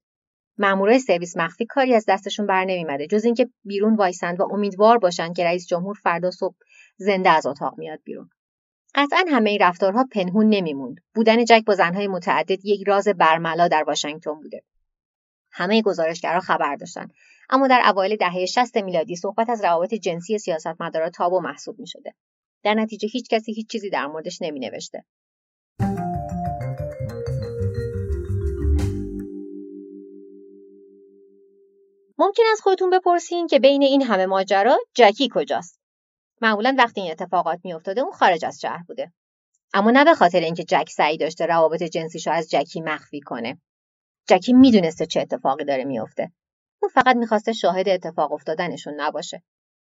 مامورای 0.58 1.00
سرویس 1.00 1.38
مخفی 1.38 1.66
کاری 1.66 1.94
از 1.94 2.06
دستشون 2.08 2.48
بر 2.48 2.66
نمیمده 2.66 3.08
جز 3.08 3.26
اینکه 3.26 3.50
بیرون 3.64 3.96
وایسند 3.96 4.40
و 4.40 4.48
امیدوار 4.52 4.98
باشن 4.98 5.34
که 5.34 5.44
رئیس 5.44 5.68
جمهور 5.68 5.96
فردا 6.04 6.32
صبح 6.32 6.56
زنده 6.98 7.30
از 7.30 7.46
اتاق 7.46 7.78
میاد 7.78 8.00
بیرون. 8.04 8.30
قطعا 8.96 9.26
همه 9.30 9.50
این 9.50 9.62
رفتارها 9.62 10.06
پنهون 10.12 10.50
نمیموند. 10.50 10.98
بودن 11.16 11.46
جک 11.46 11.64
با 11.66 11.76
زنهای 11.76 12.08
متعدد 12.08 12.66
یک 12.66 12.88
راز 12.88 13.08
برملا 13.08 13.68
در 13.68 13.84
واشنگتن 13.84 14.34
بوده. 14.34 14.64
همه 15.52 15.82
گزارشگرها 15.82 16.40
خبر 16.40 16.76
داشتن 16.76 17.08
اما 17.50 17.68
در 17.68 17.82
اوایل 17.86 18.16
دهه 18.16 18.46
60 18.46 18.78
میلادی 18.78 19.16
صحبت 19.16 19.50
از 19.50 19.64
روابط 19.64 19.94
جنسی 19.94 20.38
سیاستمدارا 20.38 21.10
تابو 21.10 21.40
محسوب 21.40 21.80
می‌شده. 21.80 22.14
در 22.64 22.74
نتیجه 22.74 23.08
هیچ 23.08 23.30
کسی 23.30 23.54
هیچ 23.54 23.70
چیزی 23.70 23.90
در 23.90 24.08
موردش 24.08 24.42
نمی 24.42 24.60
نوشته. 24.60 25.04
ممکن 32.26 32.44
است 32.52 32.62
خودتون 32.62 32.90
بپرسین 32.90 33.48
که 33.48 33.60
بین 33.60 33.82
این 33.82 34.02
همه 34.02 34.26
ماجرا 34.26 34.78
جکی 34.94 35.30
کجاست؟ 35.34 35.80
معمولا 36.42 36.76
وقتی 36.78 37.02
این 37.02 37.12
اتفاقات 37.12 37.60
میافتاده 37.64 38.02
اون 38.02 38.12
خارج 38.12 38.46
از 38.46 38.62
شهر 38.62 38.84
بوده. 38.88 39.14
اما 39.74 39.92
نه 39.92 40.06
به 40.06 40.16
خاطر 40.16 40.40
اینکه 40.40 40.64
جک 40.64 40.90
سعی 40.90 41.18
داشته 41.18 41.46
روابط 41.46 41.84
جنسیشو 41.84 42.32
از 42.32 42.50
جکی 42.50 42.82
مخفی 42.82 43.20
کنه. 43.20 43.62
جکی 44.28 44.54
می‌دونسته 44.54 45.06
چه 45.06 45.22
اتفاقی 45.22 45.66
داره 45.66 45.84
میافته. 45.84 46.32
اون 46.82 46.90
فقط 46.90 47.16
می‌خواسته 47.16 47.54
شاهد 47.54 47.90
اتفاق 47.90 48.32
افتادنشون 48.32 48.94
نباشه. 48.98 49.44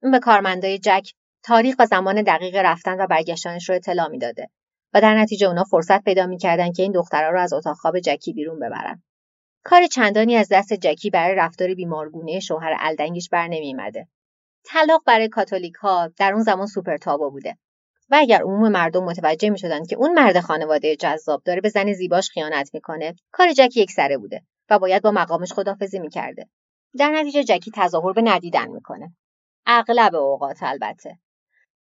اون 0.03 0.13
به 0.13 0.19
کارمندای 0.19 0.79
جک 0.79 1.11
تاریخ 1.43 1.77
و 1.79 1.87
زمان 1.87 2.23
دقیق 2.23 2.57
رفتن 2.57 3.01
و 3.01 3.07
برگشتنش 3.07 3.69
رو 3.69 3.75
اطلاع 3.75 4.09
می‌داده 4.09 4.51
و 4.95 5.01
در 5.01 5.19
نتیجه 5.19 5.47
اونا 5.47 5.65
فرصت 5.65 6.05
پیدا 6.05 6.27
می‌کردن 6.27 6.73
که 6.73 6.83
این 6.83 6.93
دخترها 6.93 7.31
رو 7.31 7.41
از 7.41 7.53
اتاق 7.53 7.77
خواب 7.77 8.01
جکی 8.01 8.33
بیرون 8.33 8.59
ببرن 8.59 9.03
کار 9.65 9.87
چندانی 9.87 10.37
از 10.37 10.49
دست 10.51 10.73
جکی 10.73 11.11
برای 11.11 11.35
رفتار 11.35 11.75
بیمارگونه 11.75 12.41
شوهر 12.41 12.77
الدنگش 12.79 13.29
بر 13.29 13.49
نمیمده 13.49 14.09
طلاق 14.65 15.03
برای 15.07 15.29
کاتولیک 15.29 15.75
ها 15.75 16.13
در 16.17 16.33
اون 16.33 16.43
زمان 16.43 16.67
سوپر 16.67 16.97
تابو 16.97 17.31
بوده. 17.31 17.57
و 18.11 18.17
اگر 18.21 18.43
عموم 18.43 18.69
مردم 18.69 19.05
متوجه 19.05 19.51
می 19.51 19.59
شدن 19.59 19.85
که 19.85 19.97
اون 19.97 20.13
مرد 20.15 20.41
خانواده 20.41 20.97
جذاب 20.97 21.43
داره 21.45 21.61
به 21.61 21.69
زن 21.69 21.93
زیباش 21.93 22.31
خیانت 22.31 22.71
می‌کنه 22.75 23.15
کار 23.33 23.53
جکی 23.53 23.81
یک 23.81 23.91
سره 23.91 24.19
بوده 24.19 24.43
و 24.71 24.79
باید 24.79 25.03
با 25.03 25.11
مقامش 25.11 25.53
خدافزی 25.53 25.99
می‌کرده 25.99 26.49
در 26.99 27.11
نتیجه 27.11 27.45
جکی 27.45 27.71
تظاهر 27.75 28.13
به 28.13 28.23
ندیدن 28.23 28.69
می‌کنه 28.71 29.13
اغلب 29.67 30.15
اوقات 30.15 30.63
البته. 30.63 31.19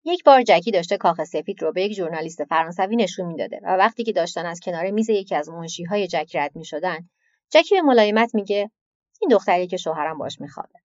یک 0.05 0.23
بار 0.23 0.43
جکی 0.43 0.71
داشته 0.71 0.97
کاخ 0.97 1.23
سفید 1.23 1.61
رو 1.61 1.71
به 1.71 1.83
یک 1.83 1.93
ژورنالیست 1.93 2.43
فرانسوی 2.43 2.95
نشون 2.95 3.25
می‌داده 3.25 3.59
و 3.63 3.67
وقتی 3.67 4.03
که 4.03 4.11
داشتن 4.11 4.45
از 4.45 4.59
کنار 4.59 4.91
میز 4.91 5.09
یکی 5.09 5.35
از 5.35 5.49
منشیهای 5.49 6.07
جک 6.07 6.35
رد 6.35 6.55
می‌شدن 6.55 7.09
جکی 7.49 7.75
به 7.75 7.81
ملایمت 7.81 8.35
میگه 8.35 8.71
این 9.21 9.29
دختری 9.31 9.67
که 9.67 9.77
شوهرم 9.77 10.17
باش 10.17 10.41
میخوابه. 10.41 10.79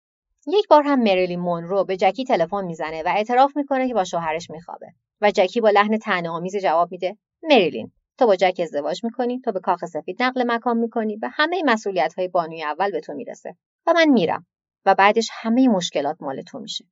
یک 0.47 0.69
بار 0.69 0.83
هم 0.83 1.03
مریلی 1.03 1.37
مونرو 1.37 1.85
به 1.85 1.97
جکی 1.97 2.25
تلفن 2.25 2.65
می‌زنه 2.65 3.03
و 3.03 3.09
اعتراف 3.09 3.57
می‌کنه 3.57 3.89
که 3.89 3.95
با 3.95 4.05
شوهرش 4.05 4.51
میخوابه 4.51 4.87
و 5.21 5.31
جکی 5.31 5.61
با 5.61 5.71
لحن 5.71 5.99
طعنه‌آمیز 5.99 6.57
جواب 6.57 6.91
میده 6.91 7.17
مریلین 7.43 7.93
تو 8.19 8.27
با 8.27 8.37
جک 8.37 8.61
ازدواج 8.63 9.05
می‌کنی 9.05 9.41
تو 9.41 9.53
به 9.53 9.61
کاخ 9.61 9.85
سفید 9.85 10.23
نقل 10.23 10.45
مکان 10.47 10.77
می‌کنی 10.77 11.17
و 11.17 11.31
همه 11.33 11.63
مسئولیت 11.67 12.15
های 12.15 12.29
بانوی 12.29 12.63
اول 12.63 12.91
به 12.91 13.01
تو 13.01 13.13
می‌رسه 13.13 13.57
و 13.87 13.93
من 13.93 14.09
میرم 14.09 14.47
و 14.85 14.95
بعدش 14.95 15.29
همه 15.33 15.69
مشکلات 15.69 16.17
مال 16.21 16.43
تو 16.43 16.59
میشه. 16.59 16.85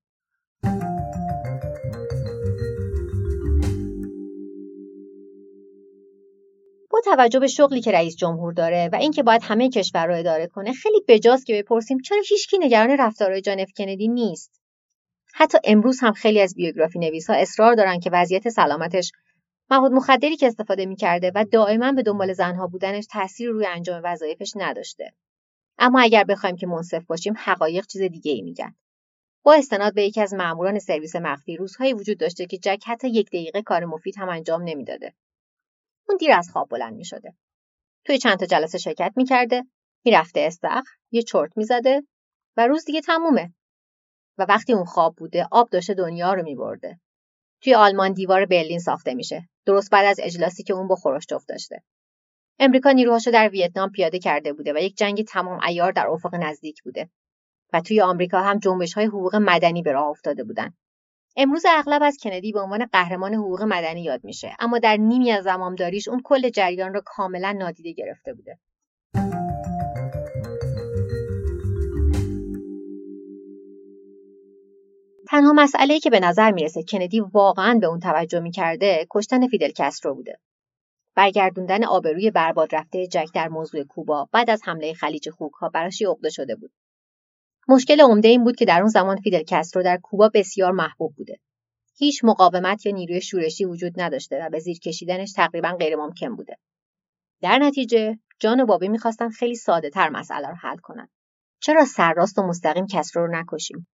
توجه 7.04 7.40
به 7.40 7.46
شغلی 7.46 7.80
که 7.80 7.92
رئیس 7.92 8.16
جمهور 8.16 8.52
داره 8.52 8.88
و 8.92 8.96
اینکه 8.96 9.22
باید 9.22 9.42
همه 9.44 9.68
کشور 9.68 10.06
رو 10.06 10.16
اداره 10.16 10.46
کنه 10.46 10.72
خیلی 10.72 11.04
بجاست 11.08 11.46
که 11.46 11.62
بپرسیم 11.62 11.98
چرا 11.98 12.18
هیچکی 12.28 12.58
نگران 12.58 12.96
رفتارهای 12.98 13.40
جان 13.40 13.60
اف 13.60 13.70
کندی 13.76 14.08
نیست. 14.08 14.60
حتی 15.34 15.58
امروز 15.64 16.00
هم 16.00 16.12
خیلی 16.12 16.40
از 16.40 16.54
بیوگرافی 16.54 16.98
نویس 16.98 17.30
ها 17.30 17.36
اصرار 17.36 17.74
دارن 17.74 18.00
که 18.00 18.10
وضعیت 18.12 18.48
سلامتش 18.48 19.12
مواد 19.70 19.92
مخدری 19.92 20.36
که 20.36 20.46
استفاده 20.46 20.86
می‌کرده 20.86 21.32
و 21.34 21.44
دائما 21.52 21.92
به 21.92 22.02
دنبال 22.02 22.32
زنها 22.32 22.66
بودنش 22.66 23.06
تاثیر 23.06 23.50
روی 23.50 23.66
انجام 23.66 24.00
وظایفش 24.04 24.52
نداشته. 24.56 25.12
اما 25.78 26.00
اگر 26.00 26.24
بخوایم 26.24 26.56
که 26.56 26.66
منصف 26.66 27.04
باشیم 27.04 27.34
حقایق 27.36 27.86
چیز 27.86 28.02
دیگه 28.02 28.32
ای 28.32 28.42
میگن. 28.42 28.74
با 29.42 29.54
استناد 29.54 29.94
به 29.94 30.02
یکی 30.04 30.20
از 30.20 30.34
ماموران 30.34 30.78
سرویس 30.78 31.16
مخفی 31.16 31.56
روزهایی 31.56 31.92
وجود 31.92 32.18
داشته 32.18 32.46
که 32.46 32.58
جک 32.58 32.82
حتی 32.86 33.08
یک 33.08 33.26
دقیقه 33.26 33.62
کار 33.62 33.84
مفید 33.84 34.14
هم 34.18 34.28
انجام 34.28 34.62
نمی‌داده. 34.62 35.14
اون 36.12 36.16
دیر 36.18 36.32
از 36.32 36.50
خواب 36.50 36.68
بلند 36.68 36.94
می‌شده. 36.94 37.34
توی 38.04 38.18
چند 38.18 38.38
تا 38.38 38.46
جلسه 38.46 38.78
شرکت 38.78 39.12
می‌کرده 39.16 39.64
می‌رفته 40.04 40.40
استخر 40.40 40.82
یه 41.10 41.22
چرت 41.22 41.56
می‌زده 41.56 42.02
و 42.56 42.66
روز 42.66 42.84
دیگه 42.84 43.00
تمومه. 43.00 43.54
و 44.38 44.46
وقتی 44.48 44.72
اون 44.72 44.84
خواب 44.84 45.14
بوده 45.16 45.48
آب 45.50 45.68
داشته 45.70 45.94
دنیا 45.94 46.34
رو 46.34 46.42
میبرده. 46.42 47.00
توی 47.62 47.74
آلمان 47.74 48.12
دیوار 48.12 48.46
برلین 48.46 48.78
ساخته 48.78 49.14
میشه 49.14 49.48
درست 49.66 49.90
بعد 49.90 50.06
از 50.06 50.20
اجلاسی 50.22 50.62
که 50.62 50.74
اون 50.74 50.88
با 50.88 50.94
خروشچوف 50.96 51.44
داشته. 51.44 51.82
امریکا 52.58 52.90
نیروهاشو 52.90 53.30
در 53.30 53.48
ویتنام 53.48 53.90
پیاده 53.90 54.18
کرده 54.18 54.52
بوده 54.52 54.72
و 54.72 54.78
یک 54.78 54.96
جنگ 54.96 55.24
تمام 55.24 55.60
ایار 55.66 55.92
در 55.92 56.06
افق 56.06 56.34
نزدیک 56.34 56.82
بوده. 56.82 57.10
و 57.72 57.80
توی 57.80 58.00
آمریکا 58.00 58.40
هم 58.40 58.58
جنبش 58.58 58.94
های 58.94 59.06
حقوق 59.06 59.36
مدنی 59.36 59.82
به 59.82 59.92
راه 59.92 60.06
افتاده 60.06 60.44
بودن. 60.44 60.74
امروز 61.36 61.62
اغلب 61.68 62.02
از 62.02 62.18
کندی 62.22 62.52
به 62.52 62.60
عنوان 62.60 62.86
قهرمان 62.92 63.34
حقوق 63.34 63.62
مدنی 63.62 64.02
یاد 64.02 64.24
میشه 64.24 64.56
اما 64.58 64.78
در 64.78 64.96
نیمی 64.96 65.30
از 65.30 65.44
زمامداریش 65.44 66.08
اون 66.08 66.20
کل 66.24 66.48
جریان 66.48 66.94
را 66.94 67.02
کاملا 67.06 67.52
نادیده 67.52 67.92
گرفته 67.92 68.34
بوده. 68.34 68.58
تنها 75.28 75.52
مسئله 75.52 76.00
که 76.00 76.10
به 76.10 76.20
نظر 76.20 76.52
می‌رسه 76.52 76.82
کندی 76.82 77.20
واقعا 77.20 77.78
به 77.80 77.86
اون 77.86 78.00
توجه 78.00 78.40
می‌کرده 78.40 79.06
کشتن 79.10 79.48
فیدل 79.48 79.70
کسترو 79.76 80.14
بوده. 80.14 80.38
برگردوندن 81.16 81.84
آبروی 81.84 82.30
برباد 82.30 82.74
رفته 82.74 83.06
جک 83.06 83.28
در 83.34 83.48
موضوع 83.48 83.84
کوبا 83.84 84.28
بعد 84.32 84.50
از 84.50 84.62
حمله 84.64 84.94
خلیج 84.94 85.30
خوکها 85.30 85.68
براش 85.68 86.02
عقده 86.02 86.30
شده 86.30 86.56
بود. 86.56 86.70
مشکل 87.68 88.00
عمده 88.00 88.28
این 88.28 88.44
بود 88.44 88.56
که 88.56 88.64
در 88.64 88.80
اون 88.80 88.88
زمان 88.88 89.16
فیدل 89.16 89.42
کسترو 89.42 89.82
در 89.82 89.98
کوبا 90.02 90.30
بسیار 90.34 90.72
محبوب 90.72 91.14
بوده. 91.16 91.38
هیچ 91.96 92.24
مقاومت 92.24 92.86
یا 92.86 92.92
نیروی 92.92 93.20
شورشی 93.20 93.64
وجود 93.64 94.00
نداشته 94.00 94.44
و 94.44 94.50
به 94.50 94.58
زیر 94.58 94.78
کشیدنش 94.78 95.32
تقریبا 95.32 95.76
غیرممکن 95.80 96.36
بوده. 96.36 96.56
در 97.42 97.58
نتیجه 97.58 98.18
جان 98.38 98.60
و 98.60 98.66
بابی 98.66 98.88
می‌خواستن 98.88 99.28
خیلی 99.28 99.54
ساده 99.54 99.90
تر 99.90 100.08
مسئله 100.08 100.48
رو 100.48 100.54
حل 100.54 100.76
کنن. 100.76 101.08
چرا 101.60 101.84
سرراست 101.84 102.38
و 102.38 102.42
مستقیم 102.42 102.86
کسرو 102.86 103.26
رو 103.26 103.32
نکشیم؟ 103.32 103.86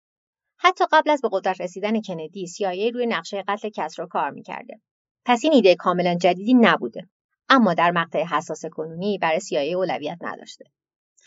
حتی 0.59 0.85
قبل 0.93 1.11
از 1.11 1.21
به 1.21 1.29
قدرت 1.33 1.61
رسیدن 1.61 2.01
کندی 2.01 2.47
سیایی 2.47 2.91
روی 2.91 3.07
نقشه 3.07 3.45
قتل 3.49 3.71
کسرو 3.75 4.07
کار 4.07 4.31
می‌کرده. 4.31 4.81
پس 5.25 5.41
این 5.45 5.53
ایده 5.53 5.75
کاملا 5.75 6.15
جدیدی 6.15 6.55
نبوده. 6.55 7.09
اما 7.49 7.75
در 7.75 7.91
مقطع 7.91 8.23
حساس 8.23 8.65
کنونی 8.67 9.19
برای 9.19 9.41
سیایی 9.41 9.75
اولویت 9.75 10.19
نداشته. 10.21 10.65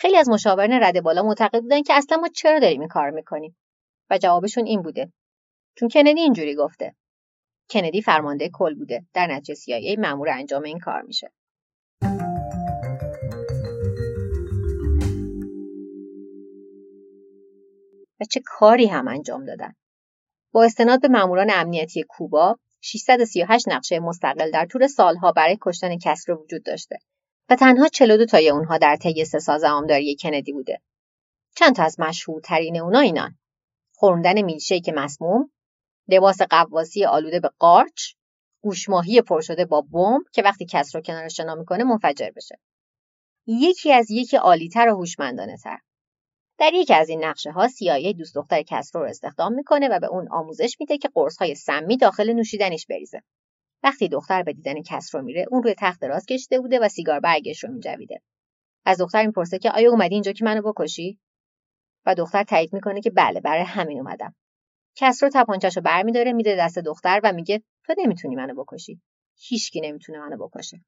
خیلی 0.02 0.18
از 0.18 0.30
مشاوران 0.30 0.84
رده 0.84 1.02
بالا 1.02 1.24
معتقد 1.24 1.62
بودن 1.62 1.82
که 1.84 1.94
اصلا 1.94 2.18
ما 2.18 2.28
چرا 2.28 2.60
داریم 2.60 2.80
این 2.80 2.90
کار 2.90 3.10
می‌کنیم؟ 3.10 3.58
و 4.10 4.18
جوابشون 4.18 4.66
این 4.66 4.82
بوده. 4.82 5.12
چون 5.78 5.90
کندی 5.90 6.22
اینجوری 6.22 6.56
گفته. 6.56 6.96
کندی 7.70 8.02
فرمانده 8.02 8.50
کل 8.54 8.76
بوده. 8.76 9.06
در 9.14 9.28
نتیجه 9.28 9.62
CIA 9.62 10.00
مأمور 10.00 10.30
انجام 10.30 10.64
این 10.64 10.80
کار 10.80 11.02
میشه. 11.02 11.32
و 18.22 18.26
چه 18.32 18.42
کاری 18.46 18.86
هم 18.86 19.08
انجام 19.08 19.46
دادن؟ 19.46 19.74
با 20.52 20.64
استناد 20.64 21.02
به 21.02 21.08
ماموران 21.08 21.50
امنیتی 21.54 22.04
کوبا 22.10 22.58
638 22.82 23.70
نقشه 23.70 24.00
مستقل 24.00 24.52
در 24.52 24.66
طول 24.66 24.88
سالها 24.88 25.32
برای 25.32 25.58
کشتن 25.62 25.98
کسر 25.98 26.32
وجود 26.32 26.64
داشته. 26.64 26.98
و 27.52 27.56
تنها 27.56 27.88
42 27.88 28.26
تای 28.26 28.50
اونها 28.50 28.78
در 28.78 28.96
طی 28.96 29.26
سه 29.26 29.40
سال 29.40 29.58
زمامداری 29.58 30.16
کندی 30.16 30.54
بوده. 30.54 30.82
چند 31.56 31.76
تا 31.76 31.84
از 31.84 32.00
مشهورترین 32.00 32.82
اونا 32.82 33.00
اینان: 33.00 33.38
خوردن 33.94 34.42
میلشیک 34.42 34.90
مسموم، 34.90 35.52
لباس 36.08 36.42
قواسی 36.42 37.06
آلوده 37.06 37.40
به 37.40 37.50
قارچ، 37.60 38.14
گوشماهی 38.62 39.22
پر 39.22 39.42
شده 39.42 39.66
با 39.66 39.82
بمب 39.82 40.24
که 40.34 40.42
وقتی 40.42 40.66
کس 40.70 40.96
رو 40.96 41.02
کنارش 41.02 41.38
شنا 41.38 41.56
می‌کنه 41.56 41.84
منفجر 41.84 42.30
بشه. 42.36 42.60
یکی 43.48 43.94
از 43.94 44.12
یکی 44.12 44.38
عالیتر 44.38 44.90
و 44.90 44.96
هوشمندانه 44.96 45.58
تر. 45.58 45.78
در 46.58 46.74
یکی 46.74 46.94
از 46.94 47.10
این 47.10 47.24
نقشه 47.24 47.52
ها 47.52 47.68
سیایه 47.68 48.14
دوست 48.14 48.36
دختر 48.36 48.62
کسرو 48.62 49.02
رو 49.02 49.10
استخدام 49.10 49.54
می‌کنه 49.54 49.88
و 49.88 50.00
به 50.00 50.08
اون 50.08 50.28
آموزش 50.32 50.78
میده 50.80 50.98
که 50.98 51.10
قرص 51.14 51.38
های 51.38 51.56
سمی 51.56 51.98
داخل 51.98 52.34
نوشیدنیش 52.34 52.86
بریزه. 52.86 53.22
وقتی 53.84 54.08
دختر 54.08 54.44
به 54.44 54.54
دیدن 54.54 54.82
کسرو 54.82 55.22
میره 55.22 55.46
اون 55.50 55.64
روی 55.64 55.76
تخت 55.78 56.02
دراز 56.02 56.26
کشیده 56.26 56.60
بوده 56.60 56.80
و 56.80 56.90
سیگار 56.90 57.20
برگش 57.20 57.64
رو 57.64 57.72
میجویده. 57.72 58.22
از 58.86 59.02
دختر 59.02 59.26
می‌پرسه 59.26 59.60
که 59.60 59.72
آیا 59.72 59.92
اومدی 59.92 60.16
اینجا 60.16 60.32
که 60.32 60.46
منو 60.46 60.62
بکشی؟ 60.62 61.20
و 62.06 62.16
دختر 62.16 62.44
تایید 62.44 62.74
می‌کنه 62.74 63.02
که 63.02 63.10
بله 63.10 63.40
برای 63.42 63.64
همین 63.64 64.00
اومدم. 64.00 64.36
کسرو 64.96 65.30
تپانچهش 65.34 65.78
رو 65.78 65.84
برمیداره 65.84 66.34
میده 66.34 66.56
دست 66.60 66.80
دختر 66.80 67.20
و 67.24 67.34
میگه 67.34 67.64
تو 67.86 67.94
نمی‌تونی 67.98 68.36
منو 68.36 68.64
بکشی. 68.64 69.02
هیچکی 69.40 69.82
نمی‌تونه 69.82 70.20
منو 70.20 70.48
بکشه. 70.48 70.82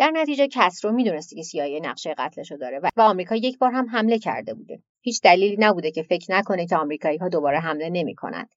در 0.00 0.10
نتیجه 0.10 0.48
کسرو 0.48 0.92
می‌دونسته 0.92 1.36
که 1.36 1.42
سیایی 1.42 1.80
نقشه 1.80 2.14
قتلشو 2.18 2.56
داره 2.56 2.80
و 2.96 3.02
آمریکا 3.02 3.36
یک 3.36 3.58
بار 3.58 3.72
هم 3.72 3.88
حمله 3.88 4.18
کرده 4.18 4.54
بوده. 4.54 4.82
هیچ 5.00 5.22
دلیلی 5.22 5.56
نبوده 5.58 5.90
که 5.90 6.02
فکر 6.02 6.32
نکنه 6.32 6.66
که 6.66 6.76
آمریکایی 6.76 7.18
ها 7.18 7.28
دوباره 7.28 7.58
حمله 7.58 7.90
نمی‌کنند. 7.90 8.48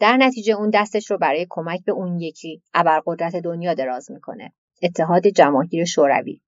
در 0.00 0.16
نتیجه 0.16 0.54
اون 0.54 0.70
دستش 0.70 1.10
رو 1.10 1.18
برای 1.18 1.46
کمک 1.50 1.84
به 1.84 1.92
اون 1.92 2.20
یکی 2.20 2.62
ابرقدرت 2.74 3.36
دنیا 3.36 3.74
دراز 3.74 4.10
می‌کنه. 4.10 4.52
اتحاد 4.82 5.26
جماهیر 5.26 5.84
شوروی. 5.84 6.40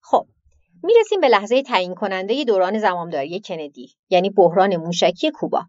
خب 0.00 0.26
می‌رسیم 0.82 1.20
به 1.20 1.28
لحظه 1.28 1.62
تعیین 1.62 1.94
کننده 1.94 2.44
دوران 2.44 2.78
زمامداری 2.78 3.40
کندی 3.40 3.94
یعنی 4.10 4.30
بحران 4.30 4.76
موشکی 4.76 5.30
کوبا. 5.30 5.64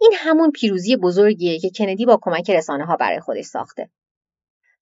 این 0.00 0.12
همون 0.16 0.50
پیروزی 0.50 0.96
بزرگیه 0.96 1.58
که 1.58 1.70
کندی 1.78 2.06
با 2.06 2.18
کمک 2.22 2.50
رسانه 2.50 2.84
ها 2.84 2.96
برای 2.96 3.20
خودش 3.20 3.44
ساخته. 3.44 3.90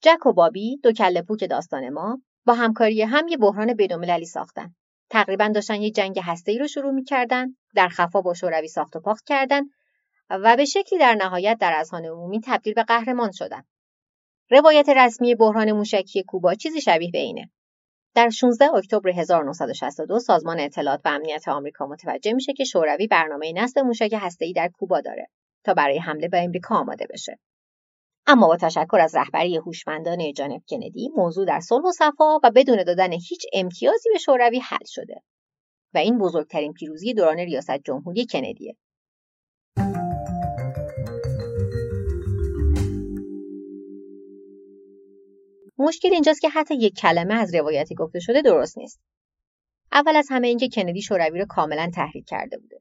جک 0.00 0.26
و 0.26 0.32
بابی 0.32 0.76
دو 0.76 0.92
کله 0.92 1.22
پوک 1.22 1.44
داستان 1.44 1.88
ما 1.88 2.18
با 2.46 2.54
همکاری 2.54 3.02
هم 3.02 3.28
یه 3.28 3.36
بحران 3.36 3.74
بین‌المللی 3.74 4.26
ساختن. 4.26 4.74
تقریبا 5.10 5.48
داشتن 5.48 5.82
یه 5.82 5.90
جنگ 5.90 6.20
هسته‌ای 6.22 6.58
رو 6.58 6.68
شروع 6.68 6.92
می‌کردن، 6.92 7.56
در 7.74 7.88
خفا 7.88 8.20
با 8.20 8.34
شوروی 8.34 8.68
ساخت 8.68 8.96
و 8.96 9.00
پاخت 9.00 9.24
کردن 9.26 9.62
و 10.30 10.56
به 10.56 10.64
شکلی 10.64 10.98
در 10.98 11.14
نهایت 11.14 11.58
در 11.60 11.72
اذهان 11.76 12.04
عمومی 12.04 12.40
تبدیل 12.44 12.74
به 12.74 12.82
قهرمان 12.82 13.30
شدن. 13.32 13.62
روایت 14.50 14.88
رسمی 14.88 15.34
بحران 15.34 15.72
موشکی 15.72 16.22
کوبا 16.22 16.54
چیزی 16.54 16.80
شبیه 16.80 17.10
به 17.10 17.18
اینه. 17.18 17.50
در 18.14 18.30
16 18.30 18.74
اکتبر 18.74 19.10
1962 19.10 20.18
سازمان 20.18 20.60
اطلاعات 20.60 21.00
و 21.04 21.08
امنیت 21.08 21.48
آمریکا 21.48 21.86
متوجه 21.86 22.32
میشه 22.32 22.52
که 22.52 22.64
شوروی 22.64 23.06
برنامه 23.06 23.52
نصب 23.52 23.78
موشک 23.78 24.14
هسته‌ای 24.20 24.52
در 24.52 24.68
کوبا 24.68 25.00
داره 25.00 25.26
تا 25.64 25.74
برای 25.74 25.98
حمله 25.98 26.28
به 26.28 26.44
امریکا 26.44 26.76
آماده 26.76 27.06
بشه. 27.10 27.38
اما 28.26 28.46
با 28.46 28.56
تشکر 28.56 28.98
از 29.00 29.14
رهبری 29.14 29.56
هوشمندانه 29.56 30.32
جانف 30.32 30.62
کندی 30.68 31.10
موضوع 31.16 31.46
در 31.46 31.60
صلح 31.60 31.84
و 31.84 31.92
صفا 31.92 32.38
و 32.42 32.50
بدون 32.54 32.84
دادن 32.84 33.12
هیچ 33.12 33.46
امتیازی 33.52 34.08
به 34.12 34.18
شوروی 34.18 34.58
حل 34.58 34.86
شده 34.86 35.22
و 35.94 35.98
این 35.98 36.18
بزرگترین 36.18 36.72
پیروزی 36.72 37.14
دوران 37.14 37.36
ریاست 37.36 37.78
جمهوری 37.84 38.26
کندیه. 38.26 38.76
مشکل 45.78 46.12
اینجاست 46.12 46.40
که 46.40 46.48
حتی 46.48 46.74
یک 46.74 46.94
کلمه 46.94 47.34
از 47.34 47.54
روایتی 47.54 47.94
گفته 47.94 48.20
شده 48.20 48.42
درست 48.42 48.78
نیست. 48.78 49.00
اول 49.92 50.16
از 50.16 50.26
همه 50.30 50.48
اینکه 50.48 50.68
کندی 50.68 51.02
شوروی 51.02 51.38
را 51.38 51.46
کاملا 51.48 51.90
تحریک 51.94 52.24
کرده 52.28 52.58
بوده. 52.58 52.80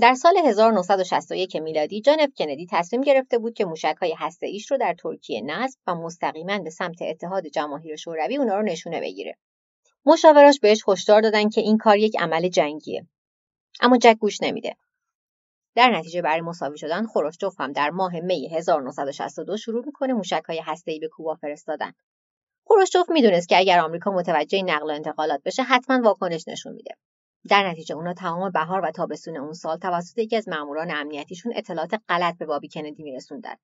در 0.00 0.14
سال 0.14 0.36
1961 0.36 1.56
میلادی 1.56 2.00
جان 2.00 2.20
اف 2.20 2.30
کندی 2.38 2.66
تصمیم 2.70 3.02
گرفته 3.02 3.38
بود 3.38 3.54
که 3.54 3.64
موشک‌های 3.64 4.14
هسته‌ایش 4.18 4.70
رو 4.70 4.78
در 4.78 4.94
ترکیه 4.94 5.42
نصب 5.44 5.78
و 5.86 5.94
مستقیما 5.94 6.58
به 6.58 6.70
سمت 6.70 7.02
اتحاد 7.02 7.46
جماهیر 7.46 7.96
شوروی 7.96 8.36
اونا 8.36 8.56
رو 8.56 8.62
نشونه 8.62 9.00
بگیره. 9.00 9.36
مشاوراش 10.06 10.60
بهش 10.60 10.82
هشدار 10.88 11.20
دادن 11.20 11.48
که 11.48 11.60
این 11.60 11.78
کار 11.78 11.96
یک 11.96 12.16
عمل 12.20 12.48
جنگیه. 12.48 13.06
اما 13.80 13.96
جک 13.98 14.16
گوش 14.20 14.42
نمیده. 14.42 14.76
در 15.74 15.90
نتیجه 15.90 16.22
برای 16.22 16.40
مساوی 16.40 16.78
شدن 16.78 17.06
خروشچوف 17.06 17.60
هم 17.60 17.72
در 17.72 17.90
ماه 17.90 18.20
می 18.20 18.48
1962 18.48 19.56
شروع 19.56 19.86
می‌کنه 19.86 20.12
موشک‌های 20.12 20.60
هسته‌ای 20.64 20.98
به 20.98 21.08
کوبا 21.08 21.34
فرستادن. 21.34 21.92
خروشچوف 22.66 23.10
می‌دونست 23.10 23.48
که 23.48 23.58
اگر 23.58 23.78
آمریکا 23.78 24.10
متوجه 24.10 24.62
نقل 24.62 24.90
و 24.90 24.94
انتقالات 24.94 25.42
بشه 25.44 25.62
حتما 25.62 26.00
واکنش 26.04 26.48
نشون 26.48 26.72
میده. 26.72 26.94
در 27.46 27.70
نتیجه 27.70 27.94
اونا 27.94 28.14
تمام 28.14 28.50
بهار 28.50 28.80
و 28.84 28.90
تابستون 28.90 29.36
اون 29.36 29.52
سال 29.52 29.78
توسط 29.78 30.18
یکی 30.18 30.36
از 30.36 30.48
ماموران 30.48 30.90
امنیتیشون 30.90 31.52
اطلاعات 31.56 32.00
غلط 32.08 32.38
به 32.38 32.46
بابی 32.46 32.68
کندی 32.68 33.02
میرسوندن 33.02 33.54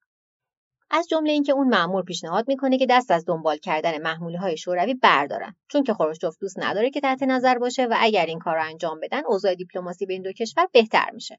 از 0.95 1.09
جمله 1.09 1.33
اینکه 1.33 1.53
اون 1.53 1.69
مامور 1.69 2.03
پیشنهاد 2.03 2.49
می‌کنه 2.49 2.79
که 2.79 2.87
دست 2.87 3.11
از 3.11 3.25
دنبال 3.27 3.57
کردن 3.57 4.03
محموله 4.03 4.39
های 4.39 4.57
شوروی 4.57 4.95
بردارن 4.95 5.57
چون 5.69 5.83
که 5.83 5.95
خروشچوف 5.95 6.39
دوست 6.41 6.59
نداره 6.59 6.91
که 6.91 7.01
تحت 7.01 7.23
نظر 7.23 7.59
باشه 7.59 7.87
و 7.87 7.97
اگر 7.99 8.27
این 8.27 8.39
کار 8.39 8.55
رو 8.57 8.65
انجام 8.65 9.01
بدن 9.03 9.23
اوضاع 9.27 9.55
دیپلماسی 9.55 10.07
بین 10.07 10.23
دو 10.23 10.33
کشور 10.33 10.67
بهتر 10.73 11.11
میشه. 11.15 11.39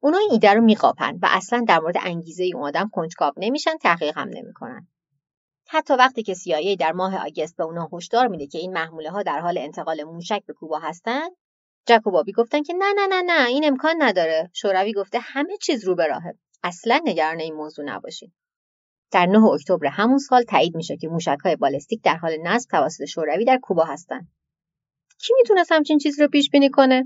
اونا 0.00 0.18
این 0.18 0.30
ایده 0.32 0.54
رو 0.54 0.60
میقاپن 0.60 1.18
و 1.22 1.28
اصلا 1.30 1.64
در 1.68 1.80
مورد 1.80 1.96
انگیزه 2.00 2.50
اون 2.54 2.64
آدم 2.64 2.90
کنجکاو 2.92 3.32
نمیشن 3.36 3.76
تحقیق 3.76 4.18
هم 4.18 4.28
نمی‌کنن. 4.28 4.88
حتی 5.68 5.94
وقتی 5.94 6.22
که 6.22 6.34
CIA 6.34 6.76
در 6.78 6.92
ماه 6.92 7.26
آگست 7.26 7.56
به 7.56 7.64
اونا 7.64 7.88
هشدار 7.92 8.28
میده 8.28 8.46
که 8.46 8.58
این 8.58 8.72
محموله 8.72 9.10
ها 9.10 9.22
در 9.22 9.40
حال 9.40 9.58
انتقال 9.58 10.04
موشک 10.04 10.42
به 10.46 10.52
کوبا 10.52 10.78
هستن 10.78 11.28
جک 11.86 12.06
و 12.06 12.10
بابی 12.10 12.32
گفتن 12.32 12.62
که 12.62 12.74
نه 12.78 12.92
نه 12.96 13.06
نه 13.06 13.22
نه 13.22 13.46
این 13.46 13.64
امکان 13.64 13.94
نداره. 13.98 14.50
شوروی 14.52 14.92
گفته 14.92 15.18
همه 15.18 15.56
چیز 15.56 15.84
رو 15.84 15.94
به 15.94 16.06
راهه. 16.06 16.38
اصلا 16.62 17.00
نگران 17.04 17.40
این 17.40 17.54
موضوع 17.54 17.84
نباشین. 17.84 18.32
در 19.12 19.26
9 19.26 19.44
اکتبر 19.44 19.86
همون 19.86 20.18
سال 20.18 20.42
تایید 20.42 20.76
میشه 20.76 20.96
که 20.96 21.08
موشکهای 21.08 21.56
بالستیک 21.56 22.02
در 22.02 22.16
حال 22.16 22.36
نصب 22.42 22.70
توسط 22.70 23.04
شوروی 23.04 23.44
در 23.44 23.58
کوبا 23.62 23.84
هستن. 23.84 24.28
کی 25.20 25.32
می‌تونست 25.36 25.72
همچین 25.72 25.98
چیز 25.98 26.20
رو 26.20 26.28
پیش 26.28 26.50
بینی 26.50 26.70
کنه؟ 26.70 27.04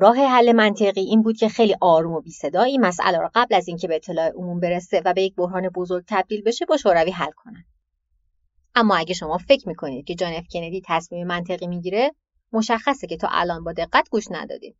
راه 0.00 0.16
حل 0.16 0.52
منطقی 0.52 1.00
این 1.00 1.22
بود 1.22 1.36
که 1.36 1.48
خیلی 1.48 1.76
آروم 1.80 2.12
و 2.12 2.20
بیصدا 2.20 2.62
این 2.62 2.80
مسئله 2.80 3.18
را 3.18 3.30
قبل 3.34 3.54
از 3.54 3.68
اینکه 3.68 3.88
به 3.88 3.96
اطلاع 3.96 4.28
عموم 4.28 4.60
برسه 4.60 5.02
و 5.04 5.14
به 5.14 5.22
یک 5.22 5.34
بحران 5.34 5.68
بزرگ 5.68 6.04
تبدیل 6.08 6.42
بشه 6.42 6.64
با 6.64 6.76
شوروی 6.76 7.10
حل 7.10 7.30
کنن 7.30 7.64
اما 8.74 8.96
اگه 8.96 9.14
شما 9.14 9.38
فکر 9.38 9.68
می‌کنید 9.68 10.04
که 10.06 10.14
جان 10.14 10.32
اف 10.32 10.44
کندی 10.52 10.82
تصمیم 10.86 11.26
منطقی 11.26 11.66
می‌گیره 11.66 12.14
مشخصه 12.52 13.06
که 13.06 13.16
تا 13.16 13.28
الان 13.30 13.64
با 13.64 13.72
دقت 13.72 14.08
گوش 14.10 14.24
ندادید 14.30 14.76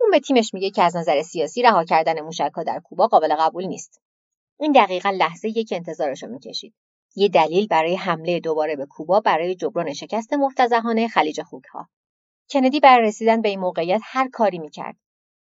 اون 0.00 0.10
به 0.10 0.20
تیمش 0.20 0.54
میگه 0.54 0.70
که 0.70 0.82
از 0.82 0.96
نظر 0.96 1.22
سیاسی 1.22 1.62
رها 1.62 1.84
کردن 1.84 2.20
موشکها 2.20 2.62
در 2.62 2.80
کوبا 2.84 3.06
قابل 3.06 3.34
قبول 3.34 3.66
نیست. 3.66 4.00
این 4.60 4.72
دقیقا 4.72 5.10
لحظه 5.10 5.48
یک 5.48 5.68
انتظارش 5.72 6.22
رو 6.22 6.28
می‌کشید. 6.28 6.74
یه 7.16 7.28
دلیل 7.28 7.66
برای 7.66 7.96
حمله 7.96 8.40
دوباره 8.40 8.76
به 8.76 8.86
کوبا 8.86 9.20
برای 9.20 9.54
جبران 9.54 9.92
شکست 9.92 10.34
مفتزهانه 10.34 11.08
خلیج 11.08 11.42
خوکها 11.42 11.88
کندی 12.50 12.80
برای 12.80 13.06
رسیدن 13.06 13.42
به 13.42 13.48
این 13.48 13.60
موقعیت 13.60 14.00
هر 14.04 14.28
کاری 14.28 14.58
می‌کرد. 14.58 14.96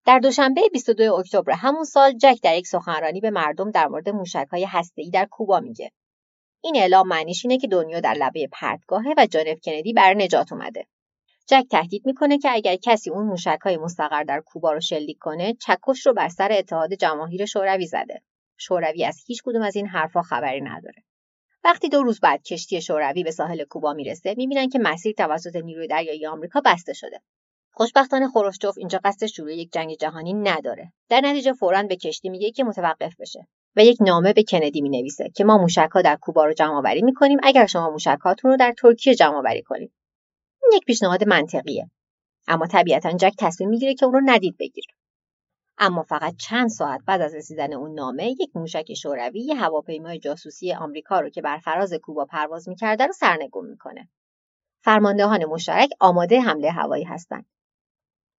در 0.06 0.20
دوشنبه 0.20 0.62
22 0.74 1.14
اکتبر 1.14 1.54
همون 1.54 1.84
سال 1.84 2.12
جک 2.12 2.38
در 2.44 2.58
یک 2.58 2.68
سخنرانی 2.68 3.22
به 3.22 3.30
مردم 3.30 3.72
در 3.72 3.88
مورد 3.88 4.10
موشک‌های 4.10 4.66
هسته‌ای 4.66 5.10
در 5.10 5.26
کوبا 5.26 5.60
میگه. 5.60 5.92
این 6.64 6.76
اعلام 6.78 7.08
معنیش 7.08 7.46
اینه 7.46 7.58
که 7.58 7.68
دنیا 7.68 8.00
در 8.00 8.14
لبه 8.14 8.48
پرتگاهه 8.52 9.14
و 9.18 9.26
جان 9.26 9.46
کندی 9.66 9.94
بر 9.94 10.14
نجات 10.14 10.52
اومده. 10.52 10.86
جک 11.48 11.66
تهدید 11.72 12.06
می‌کنه 12.06 12.38
که 12.38 12.50
اگر 12.52 12.76
کسی 12.76 13.10
اون 13.10 13.26
موشک‌های 13.28 13.78
مستقر 13.78 14.24
در 14.24 14.42
کوبا 14.46 14.72
رو 14.72 14.80
شلیک 14.80 15.18
کنه، 15.20 15.54
چکش 15.54 16.06
رو 16.06 16.14
بر 16.14 16.30
سر 16.30 16.52
اتحاد 16.52 16.94
جماهیر 16.94 17.46
شوروی 17.46 17.88
زده. 17.88 18.22
شوروی 18.58 19.06
از 19.06 19.24
هیچ 19.28 19.42
کدوم 19.46 19.62
از 19.62 19.76
این 19.76 19.88
حرفها 19.88 20.22
خبری 20.22 20.62
نداره. 20.62 21.04
وقتی 21.64 21.90
دو 21.90 22.04
روز 22.04 22.20
بعد 22.20 22.44
کشتی 22.44 22.82
شوروی 22.82 23.24
به 23.24 23.32
ساحل 23.32 23.64
کوبا 23.64 23.94
می‌رسه 23.94 24.34
می‌بینن 24.38 24.70
که 24.70 24.80
مسیر 24.80 25.14
توسط 25.14 25.56
نیروی 25.56 25.88
دریایی 25.88 26.26
آمریکا 26.26 26.62
بسته 26.66 26.94
شده. 26.94 27.20
خوشبختانه 27.72 28.28
خروشچوف 28.28 28.78
اینجا 28.78 29.00
قصد 29.04 29.26
شروع 29.26 29.56
یک 29.56 29.72
جنگ 29.74 29.98
جهانی 29.98 30.34
نداره. 30.34 30.92
در 31.10 31.22
نتیجه 31.22 31.54
فورا 31.54 31.84
به 31.84 31.96
کشتی 31.96 32.30
میگه 32.30 32.52
که 32.52 32.64
متوقف 32.64 33.16
بشه 33.20 33.48
و 33.76 33.84
یک 33.84 33.98
نامه 34.02 34.34
به 34.34 34.44
کندی 34.44 34.82
می 34.82 34.90
نویسه 34.90 35.30
که 35.36 35.44
ما 35.44 35.58
موشکها 35.58 36.02
در 36.02 36.16
کوبا 36.16 36.46
رو 36.46 36.54
جمع 36.54 36.74
آوری 36.74 37.02
می‌کنیم 37.02 37.38
اگر 37.44 37.66
شما 37.66 37.90
موشکهاتون 37.90 38.52
رو 38.52 38.58
در 38.58 38.74
ترکیه 38.78 39.16
جمع 39.16 39.36
آوری 39.36 39.62
کنید. 39.62 39.92
این 40.64 40.72
یک 40.78 40.86
پیشنهاد 40.86 41.28
منطقیه. 41.28 41.92
اما 42.48 42.68
طبیعتا 42.68 43.12
جک 43.12 43.34
تصمیم 43.40 43.70
می‌گیره 43.70 43.94
که 43.94 44.06
اون 44.06 44.14
رو 44.14 44.22
ندید 44.26 44.58
بگیر 44.60 44.86
اما 45.80 46.04
فقط 46.04 46.36
چند 46.36 46.70
ساعت 46.70 47.02
بعد 47.06 47.22
از 47.22 47.36
رسیدن 47.36 47.74
اون 47.74 47.94
نامه 47.94 48.28
یک 48.30 48.52
موشک 48.56 48.94
شوروی 48.94 49.40
یه 49.40 49.56
هواپیمای 49.56 50.20
جاسوسی 50.20 50.74
آمریکا 50.74 51.20
رو 51.20 51.30
که 51.30 51.42
بر 51.42 51.58
فراز 51.58 51.94
کوبا 51.94 52.26
پرواز 52.26 52.70
می‌کرده 52.70 53.06
رو 53.06 53.14
سرنگون 53.14 53.70
می‌کنه. 53.70 54.10
فرماندهان 54.84 55.46
مشترک 55.46 55.90
آماده 56.00 56.42
حمله 56.42 56.72
هوایی 56.72 57.04
هستند. 57.04 57.46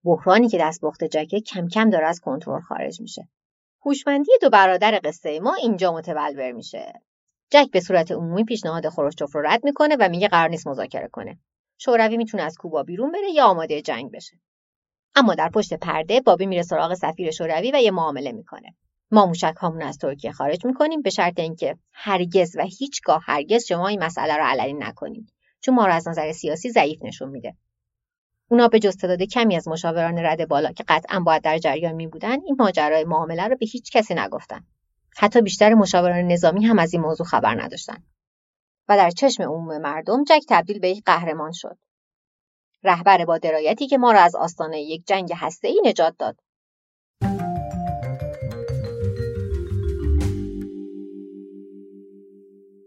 بحرانی 0.04 0.48
که 0.48 0.58
دست 0.60 0.80
بخت 0.84 1.04
جکه 1.04 1.40
کم 1.40 1.68
کم 1.68 1.90
داره 1.90 2.06
از 2.06 2.20
کنترل 2.20 2.60
خارج 2.60 3.00
میشه. 3.00 3.28
هوشمندی 3.86 4.32
دو 4.42 4.50
برادر 4.50 5.00
قصه 5.04 5.40
ما 5.40 5.54
اینجا 5.54 5.92
متبلور 5.92 6.52
میشه. 6.52 6.92
جک 7.50 7.70
به 7.72 7.80
صورت 7.80 8.12
عمومی 8.12 8.44
پیشنهاد 8.44 8.88
خروشچوف 8.88 9.34
رو 9.34 9.42
رد 9.46 9.64
می‌کنه 9.64 9.96
و 10.00 10.08
میگه 10.08 10.28
قرار 10.28 10.48
نیست 10.48 10.66
مذاکره 10.66 11.08
کنه. 11.08 11.38
شوروی 11.78 12.16
می‌تونه 12.16 12.42
از 12.42 12.56
کوبا 12.56 12.82
بیرون 12.82 13.12
بره 13.12 13.30
یا 13.34 13.44
آماده 13.44 13.82
جنگ 13.82 14.10
بشه. 14.12 14.36
اما 15.20 15.34
در 15.34 15.48
پشت 15.48 15.74
پرده 15.74 16.20
بابی 16.20 16.46
میره 16.46 16.62
سراغ 16.62 16.94
سفیر 16.94 17.30
شوروی 17.30 17.72
و 17.74 17.76
یه 17.76 17.90
معامله 17.90 18.32
می‌کنه. 18.32 18.74
ما 19.10 19.26
موشک 19.26 19.54
هامون 19.60 19.82
از 19.82 19.98
ترکیه 19.98 20.32
خارج 20.32 20.66
می‌کنیم 20.66 21.02
به 21.02 21.10
شرط 21.10 21.38
اینکه 21.40 21.76
هرگز 21.92 22.56
و 22.56 22.62
هیچگاه 22.78 23.22
هرگز 23.24 23.64
شما 23.64 23.88
این 23.88 24.04
مسئله 24.04 24.36
رو 24.36 24.44
علنی 24.44 24.72
نکنید. 24.72 25.32
چون 25.60 25.74
ما 25.74 25.86
رو 25.86 25.92
از 25.92 26.08
نظر 26.08 26.32
سیاسی 26.32 26.70
ضعیف 26.70 27.04
نشون 27.04 27.28
میده. 27.28 27.56
اونا 28.48 28.68
به 28.68 28.78
جز 28.78 28.96
تعداد 28.96 29.22
کمی 29.22 29.56
از 29.56 29.68
مشاوران 29.68 30.18
رد 30.18 30.48
بالا 30.48 30.72
که 30.72 30.84
قطعا 30.88 31.20
باید 31.20 31.42
در 31.42 31.58
جریان 31.58 31.92
می 31.92 32.06
بودن 32.06 32.42
این 32.44 32.56
ماجرای 32.58 33.04
معامله 33.04 33.48
رو 33.48 33.56
به 33.56 33.66
هیچ 33.66 33.90
کسی 33.92 34.14
نگفتن. 34.14 34.64
حتی 35.16 35.40
بیشتر 35.40 35.74
مشاوران 35.74 36.26
نظامی 36.26 36.64
هم 36.64 36.78
از 36.78 36.92
این 36.92 37.02
موضوع 37.02 37.26
خبر 37.26 37.62
نداشتن. 37.62 38.02
و 38.88 38.96
در 38.96 39.10
چشم 39.10 39.42
عموم 39.42 39.78
مردم 39.78 40.24
جک 40.24 40.42
تبدیل 40.48 40.78
به 40.78 40.90
یک 40.90 41.02
قهرمان 41.06 41.52
شد. 41.52 41.78
رهبر 42.84 43.24
با 43.24 43.38
درایتی 43.38 43.86
که 43.86 43.98
ما 43.98 44.12
را 44.12 44.20
از 44.20 44.34
آستانه 44.34 44.80
یک 44.80 45.06
جنگ 45.06 45.32
ای 45.62 45.80
نجات 45.84 46.14
داد. 46.18 46.36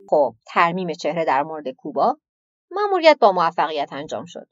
خب 0.09 0.35
ترمیم 0.45 0.93
چهره 0.93 1.25
در 1.25 1.43
مورد 1.43 1.69
کوبا 1.69 2.17
مأموریت 2.71 3.17
با 3.21 3.31
موفقیت 3.31 3.93
انجام 3.93 4.25
شد. 4.25 4.47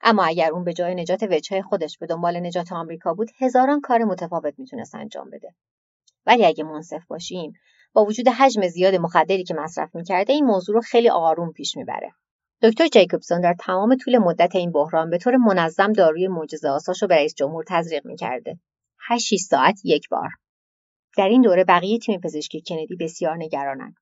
اما 0.00 0.24
اگر 0.24 0.52
اون 0.52 0.64
به 0.64 0.72
جای 0.72 0.94
نجات 0.94 1.22
وجهه 1.22 1.62
خودش 1.62 1.98
به 1.98 2.06
دنبال 2.06 2.46
نجات 2.46 2.72
آمریکا 2.72 3.14
بود 3.14 3.30
هزاران 3.40 3.80
کار 3.80 4.04
متفاوت 4.04 4.54
می‌تونست 4.58 4.94
انجام 4.94 5.30
بده. 5.30 5.54
ولی 6.26 6.46
اگه 6.46 6.64
منصف 6.64 7.06
باشیم 7.06 7.52
با 7.92 8.04
وجود 8.04 8.28
حجم 8.28 8.68
زیاد 8.68 8.94
مخدری 8.94 9.44
که 9.44 9.54
مصرف 9.54 9.94
می‌کرده 9.94 10.32
این 10.32 10.44
موضوع 10.44 10.74
رو 10.74 10.80
خیلی 10.80 11.08
آروم 11.08 11.52
پیش 11.52 11.76
می‌بره. 11.76 12.12
دکتر 12.62 12.86
جیکوبسون 12.88 13.40
در 13.40 13.54
تمام 13.60 13.96
طول 13.96 14.18
مدت 14.18 14.56
این 14.56 14.72
بحران 14.72 15.10
به 15.10 15.18
طور 15.18 15.36
منظم 15.36 15.92
داروی 15.92 16.28
معجزه 16.28 16.68
آساش 16.68 17.02
رو 17.02 17.08
به 17.08 17.14
رئیس 17.14 17.34
جمهور 17.34 17.64
تزریق 17.68 18.06
می‌کرده. 18.06 18.58
6 19.20 19.36
ساعت 19.36 19.80
یک 19.84 20.08
بار. 20.08 20.28
در 21.16 21.28
این 21.28 21.42
دوره 21.42 21.64
بقیه 21.64 21.98
تیم 21.98 22.20
پزشکی 22.20 22.62
کندی 22.68 22.96
بسیار 23.00 23.36
نگرانند. 23.36 23.94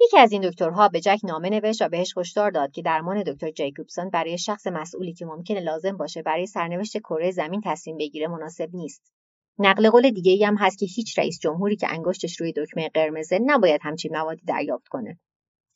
یکی 0.00 0.18
از 0.18 0.32
این 0.32 0.42
دکترها 0.42 0.88
به 0.88 1.00
جک 1.00 1.18
نامه 1.24 1.50
نوشت 1.50 1.82
و 1.82 1.88
بهش 1.88 2.14
هشدار 2.18 2.50
داد 2.50 2.70
که 2.70 2.82
درمان 2.82 3.22
دکتر 3.22 3.50
جیکوبسون 3.50 4.10
برای 4.10 4.38
شخص 4.38 4.66
مسئولی 4.66 5.12
که 5.12 5.26
ممکنه 5.26 5.60
لازم 5.60 5.96
باشه 5.96 6.22
برای 6.22 6.46
سرنوشت 6.46 6.98
کره 6.98 7.30
زمین 7.30 7.60
تصمیم 7.64 7.96
بگیره 7.96 8.26
مناسب 8.26 8.68
نیست. 8.72 9.12
نقل 9.58 9.90
قول 9.90 10.10
دیگه 10.10 10.32
ای 10.32 10.44
هم 10.44 10.56
هست 10.56 10.78
که 10.78 10.86
هیچ 10.86 11.18
رئیس 11.18 11.38
جمهوری 11.40 11.76
که 11.76 11.92
انگشتش 11.92 12.40
روی 12.40 12.52
دکمه 12.56 12.88
قرمزه 12.88 13.38
نباید 13.46 13.80
همچین 13.84 14.16
موادی 14.16 14.42
دریافت 14.46 14.88
کنه. 14.88 15.18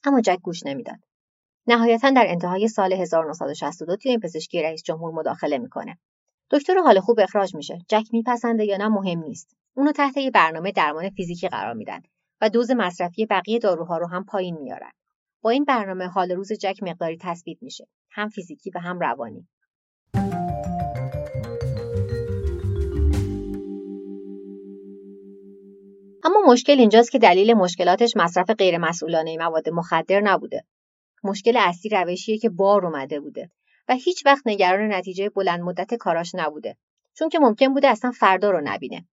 اما 0.04 0.20
جک 0.20 0.38
گوش 0.42 0.66
نمی‌داد. 0.66 0.98
نهایتا 1.70 2.10
در 2.10 2.24
انتهای 2.28 2.68
سال 2.68 2.92
1962 2.92 3.96
تیم 3.96 4.20
پزشکی 4.20 4.62
رئیس 4.62 4.82
جمهور 4.82 5.12
مداخله 5.12 5.58
می‌کنه. 5.58 5.98
دکتر 6.50 6.78
حال 6.78 7.00
خوب 7.00 7.20
اخراج 7.20 7.54
میشه. 7.54 7.78
جک 7.88 8.06
میپسنده 8.12 8.64
یا 8.64 8.76
نه 8.76 8.88
مهم 8.88 9.18
نیست. 9.18 9.56
اونو 9.74 9.92
تحت 9.92 10.16
یه 10.16 10.30
برنامه 10.30 10.72
درمان 10.72 11.10
فیزیکی 11.10 11.48
قرار 11.48 11.74
میدن 11.74 12.00
و 12.40 12.48
دوز 12.48 12.70
مصرفی 12.70 13.26
بقیه 13.26 13.58
داروها 13.58 13.98
رو 13.98 14.06
هم 14.06 14.24
پایین 14.24 14.58
میارن. 14.58 14.90
با 15.42 15.50
این 15.50 15.64
برنامه 15.64 16.06
حال 16.06 16.30
روز 16.30 16.52
جک 16.52 16.82
مقداری 16.82 17.18
تثبیت 17.20 17.58
میشه. 17.62 17.86
هم 18.10 18.28
فیزیکی 18.28 18.70
و 18.74 18.78
هم 18.78 18.98
روانی. 18.98 19.48
اما 26.24 26.42
مشکل 26.46 26.78
اینجاست 26.78 27.12
که 27.12 27.18
دلیل 27.18 27.54
مشکلاتش 27.54 28.12
مصرف 28.16 28.50
غیرمسئولانه 28.50 29.36
مواد 29.36 29.68
مخدر 29.68 30.20
نبوده 30.20 30.64
مشکل 31.22 31.56
اصلی 31.56 31.90
روشیه 31.90 32.38
که 32.38 32.48
بار 32.48 32.86
اومده 32.86 33.20
بوده 33.20 33.50
و 33.88 33.94
هیچ 33.94 34.26
وقت 34.26 34.42
نگران 34.46 34.92
نتیجه 34.92 35.28
بلند 35.28 35.60
مدت 35.60 35.94
کاراش 35.94 36.34
نبوده 36.34 36.76
چون 37.14 37.28
که 37.28 37.38
ممکن 37.38 37.74
بوده 37.74 37.88
اصلا 37.88 38.10
فردا 38.10 38.50
رو 38.50 38.60
نبینه. 38.64 39.08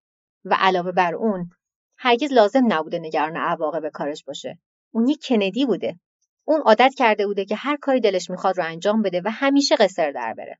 و 0.46 0.56
علاوه 0.60 0.92
بر 0.92 1.16
اون 1.16 1.50
هرگز 1.98 2.34
لازم 2.34 2.74
نبوده 2.74 3.00
نگران 3.00 3.38
عواقب 3.38 3.90
کارش 3.90 4.24
باشه. 4.24 4.60
اون 4.94 5.08
یک 5.08 5.26
کندی 5.28 5.66
بوده. 5.66 6.00
اون 6.46 6.62
عادت 6.62 6.94
کرده 6.98 7.28
بوده 7.28 7.46
که 7.46 7.56
هر 7.56 7.78
کاری 7.78 8.00
دلش 8.00 8.30
می‌خواد 8.30 8.58
رو 8.58 8.66
انجام 8.66 9.02
بده 9.02 9.22
و 9.26 9.32
همیشه 9.32 9.76
قصر 9.76 10.12
در 10.12 10.34
بره. 10.34 10.58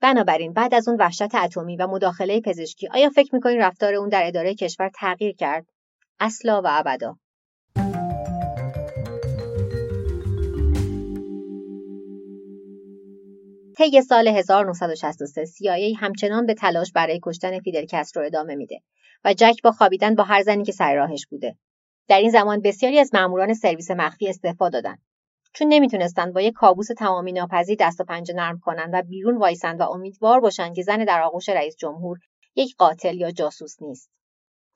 بنابراین 0.00 0.52
بعد 0.52 0.74
از 0.74 0.88
اون 0.88 0.96
وحشت 1.00 1.34
اتمی 1.34 1.76
و 1.76 1.86
مداخله 1.86 2.40
پزشکی 2.40 2.88
آیا 2.88 3.10
فکر 3.10 3.34
می‌کنین 3.34 3.58
رفتار 3.58 3.94
اون 3.94 4.08
در 4.08 4.26
اداره 4.26 4.54
کشور 4.54 4.90
تغییر 4.94 5.34
کرد؟ 5.36 5.66
اصلا 6.20 6.62
و 6.64 6.66
ابدا. 6.70 7.18
طی 13.76 14.02
سال 14.02 14.28
1963 14.28 15.44
CIA 15.44 15.96
همچنان 15.98 16.46
به 16.46 16.54
تلاش 16.54 16.92
برای 16.92 17.20
کشتن 17.22 17.60
فیدل 17.60 17.86
کسترو 17.86 18.26
ادامه 18.26 18.54
میده 18.54 18.80
و 19.24 19.34
جک 19.34 19.62
با 19.64 19.72
خوابیدن 19.72 20.14
با 20.14 20.24
هر 20.24 20.42
زنی 20.42 20.64
که 20.64 20.72
سر 20.72 20.94
راهش 20.94 21.26
بوده. 21.26 21.56
در 22.08 22.18
این 22.18 22.30
زمان 22.30 22.60
بسیاری 22.60 22.98
از 22.98 23.14
ماموران 23.14 23.54
سرویس 23.54 23.90
مخفی 23.90 24.28
استعفا 24.28 24.68
دادند 24.68 24.98
چون 25.52 25.68
نمی‌تونستند 25.68 26.34
با 26.34 26.40
یک 26.40 26.54
کابوس 26.54 26.86
تمامی 26.86 27.32
ناپذیر 27.32 27.76
دست 27.80 28.00
و 28.00 28.04
پنجه 28.04 28.34
نرم 28.34 28.58
کنند 28.58 28.90
و 28.94 29.02
بیرون 29.02 29.36
وایسند 29.36 29.80
و 29.80 29.84
امیدوار 29.84 30.40
باشند 30.40 30.74
که 30.74 30.82
زن 30.82 31.04
در 31.04 31.22
آغوش 31.22 31.48
رئیس 31.48 31.76
جمهور 31.76 32.18
یک 32.56 32.76
قاتل 32.76 33.16
یا 33.16 33.30
جاسوس 33.30 33.82
نیست. 33.82 34.10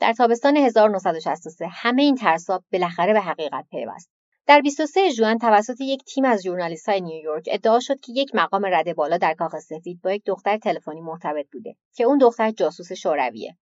در 0.01 0.13
تابستان 0.13 0.57
1963 0.57 1.67
همه 1.69 2.03
این 2.03 2.15
ترسا 2.15 2.63
بالاخره 2.73 3.13
به 3.13 3.21
حقیقت 3.21 3.65
پیوست. 3.71 4.11
در 4.49 4.61
23 4.61 5.11
ژوئن 5.11 5.39
توسط 5.39 5.81
یک 5.81 6.05
تیم 6.05 6.25
از 6.25 6.47
های 6.87 7.01
نیویورک 7.01 7.49
ادعا 7.53 7.81
شد 7.81 8.01
که 8.01 8.13
یک 8.13 8.35
مقام 8.35 8.67
رده 8.67 8.95
بالا 8.95 9.17
در 9.17 9.35
کاخ 9.35 9.59
سفید 9.59 10.01
با 10.03 10.13
یک 10.13 10.23
دختر 10.27 10.59
تلفنی 10.59 11.01
مرتبط 11.01 11.47
بوده 11.53 11.77
که 11.95 12.05
اون 12.05 12.19
دختر 12.19 12.51
جاسوس 12.51 12.93
شورویه. 12.93 13.57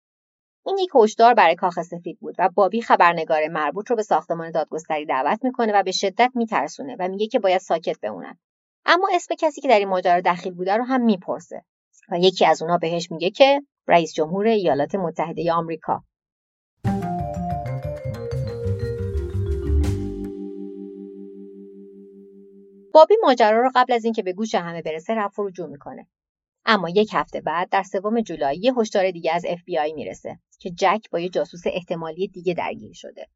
این 0.67 0.79
یک 0.79 0.91
هشدار 0.95 1.35
برای 1.35 1.55
کاخ 1.55 1.83
سفید 1.83 2.19
بود 2.21 2.35
و 2.39 2.49
بابی 2.55 2.83
خبرنگار 2.83 3.49
مربوط 3.49 3.91
رو 3.91 3.97
به 3.97 4.03
ساختمان 4.03 4.51
دادگستری 4.51 5.07
دعوت 5.07 5.45
می‌کنه 5.45 5.73
و 5.73 5.83
به 5.83 5.93
شدت 5.93 6.31
میترسونه 6.35 6.97
و 6.99 7.09
میگه 7.09 7.27
که 7.27 7.39
باید 7.39 7.61
ساکت 7.61 8.01
بمونن. 8.01 8.39
اما 8.85 9.09
اسم 9.15 9.35
کسی 9.35 9.61
که 9.61 9.69
در 9.69 9.79
این 9.79 9.89
ماجرا 9.89 10.21
دخیل 10.21 10.55
بوده 10.55 10.77
رو 10.77 10.85
هم 10.85 11.01
می‌پرسه 11.01 11.63
و 12.09 12.19
یکی 12.19 12.47
از 12.47 12.63
اونا 12.63 12.79
بهش 12.79 13.11
میگه 13.11 13.31
که 13.31 13.63
رئیس 13.89 14.13
جمهور 14.13 14.47
ایالات 14.47 14.95
متحده 14.95 15.53
آمریکا 15.53 16.03
بابی 22.97 23.15
ماجرا 23.23 23.63
رو 23.63 23.71
قبل 23.75 23.93
از 23.93 24.05
اینکه 24.05 24.23
به 24.23 24.33
گوش 24.33 24.55
همه 24.55 24.83
برسه 24.83 25.15
رفع 25.15 25.30
و 25.30 25.35
رجوع 25.39 25.67
می‌کنه. 25.67 26.07
اما 26.65 26.89
یک 26.89 27.11
هفته 27.13 27.41
بعد 27.41 27.69
در 27.69 27.83
سوم 27.83 28.21
جولای 28.21 28.57
یه 28.57 28.75
هشدار 28.79 29.11
دیگه 29.11 29.33
از 29.35 29.47
FBI 29.47 29.95
می‌رسه 29.95 30.39
که 30.59 30.71
جک 30.71 31.11
با 31.11 31.19
یه 31.19 31.29
جاسوس 31.29 31.63
احتمالی 31.67 32.29
دیگه 32.29 32.55
درگیر 32.55 32.93
شده. 32.95 33.27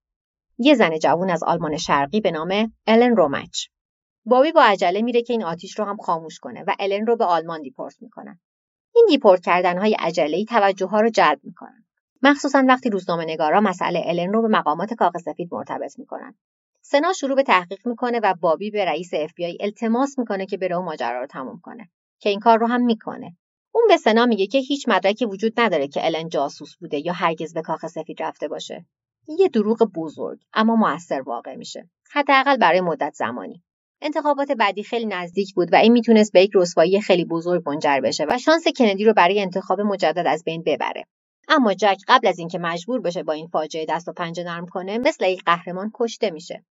یه 0.58 0.74
زن 0.74 0.98
جوون 0.98 1.30
از 1.30 1.42
آلمان 1.42 1.76
شرقی 1.76 2.20
به 2.20 2.30
نام 2.30 2.72
الن 2.86 3.16
رومچ 3.16 3.66
بابی 4.24 4.52
با 4.52 4.62
عجله 4.62 5.02
میره 5.02 5.22
که 5.22 5.32
این 5.32 5.44
آتیش 5.44 5.78
رو 5.78 5.84
هم 5.84 5.96
خاموش 5.96 6.38
کنه 6.38 6.64
و 6.66 6.74
الن 6.78 7.06
رو 7.06 7.16
به 7.16 7.24
آلمان 7.24 7.62
دیپورت 7.62 7.94
می‌کنن 8.00 8.40
این 8.94 9.06
دیپورت 9.08 9.44
کردن 9.44 9.78
با 9.78 9.96
عجله 9.98 10.44
توجه 10.44 10.86
ها 10.86 11.00
رو 11.00 11.10
جلب 11.10 11.40
می‌کنن. 11.42 11.84
مخصوصا 12.22 12.64
وقتی 12.68 12.90
روزنامه 12.90 13.24
نگارا 13.24 13.60
مسئله 13.60 14.02
الن 14.04 14.32
رو 14.32 14.42
به 14.42 14.48
مقامات 14.48 14.94
کاخ 14.94 15.18
سفید 15.18 15.48
مرتبط 15.52 15.98
می‌کنن. 15.98 16.34
سنا 16.92 17.12
شروع 17.12 17.36
به 17.36 17.42
تحقیق 17.42 17.86
می‌کنه 17.86 18.20
و 18.22 18.34
بابی 18.40 18.70
به 18.70 18.84
رئیس 18.84 19.14
FBI 19.14 19.56
التماس 19.60 20.18
می‌کنه 20.18 20.46
که 20.46 20.56
بره 20.56 20.76
اون 20.76 20.84
ماجرا 20.84 21.20
رو 21.20 21.26
تموم 21.26 21.60
کنه 21.62 21.90
که 22.20 22.30
این 22.30 22.40
کار 22.40 22.58
رو 22.58 22.66
هم 22.66 22.84
می‌کنه. 22.84 23.36
اون 23.74 23.84
به 23.88 23.96
سنا 23.96 24.26
میگه 24.26 24.46
که 24.46 24.58
هیچ 24.58 24.88
مدرکی 24.88 25.24
وجود 25.24 25.60
نداره 25.60 25.88
که 25.88 26.06
الن 26.06 26.28
جاسوس 26.28 26.76
بوده 26.76 27.06
یا 27.06 27.12
هرگز 27.12 27.54
به 27.54 27.62
کاخ 27.62 27.86
سفید 27.86 28.22
رفته 28.22 28.48
باشه. 28.48 28.86
یه 29.38 29.48
دروغ 29.48 29.78
بزرگ 29.94 30.38
اما 30.52 30.76
موثر 30.76 31.22
واقع 31.26 31.54
میشه. 31.54 31.90
حداقل 32.12 32.56
برای 32.56 32.80
مدت 32.80 33.14
زمانی. 33.14 33.62
انتخابات 34.02 34.52
بعدی 34.52 34.82
خیلی 34.82 35.06
نزدیک 35.06 35.54
بود 35.54 35.72
و 35.72 35.76
این 35.76 35.92
می‌تونست 35.92 36.32
به 36.32 36.42
یک 36.42 36.50
رسوایی 36.54 37.00
خیلی 37.00 37.24
بزرگ 37.24 37.62
منجر 37.66 38.00
بشه 38.00 38.26
و 38.28 38.38
شانس 38.38 38.64
کندی 38.76 39.04
رو 39.04 39.12
برای 39.12 39.40
انتخاب 39.40 39.80
مجدد 39.80 40.26
از 40.26 40.44
بین 40.44 40.62
ببره. 40.66 41.04
اما 41.48 41.74
جک 41.74 41.98
قبل 42.08 42.28
از 42.28 42.38
اینکه 42.38 42.58
مجبور 42.58 43.00
بشه 43.00 43.22
با 43.22 43.32
این 43.32 43.46
فاجعه 43.46 43.86
دست 43.88 44.08
و 44.08 44.12
پنجه 44.12 44.44
نرم 44.44 44.66
کنه 44.66 44.98
مثل 44.98 45.28
یک 45.28 45.44
قهرمان 45.44 45.90
کشته 45.94 46.30
میشه. 46.30 46.64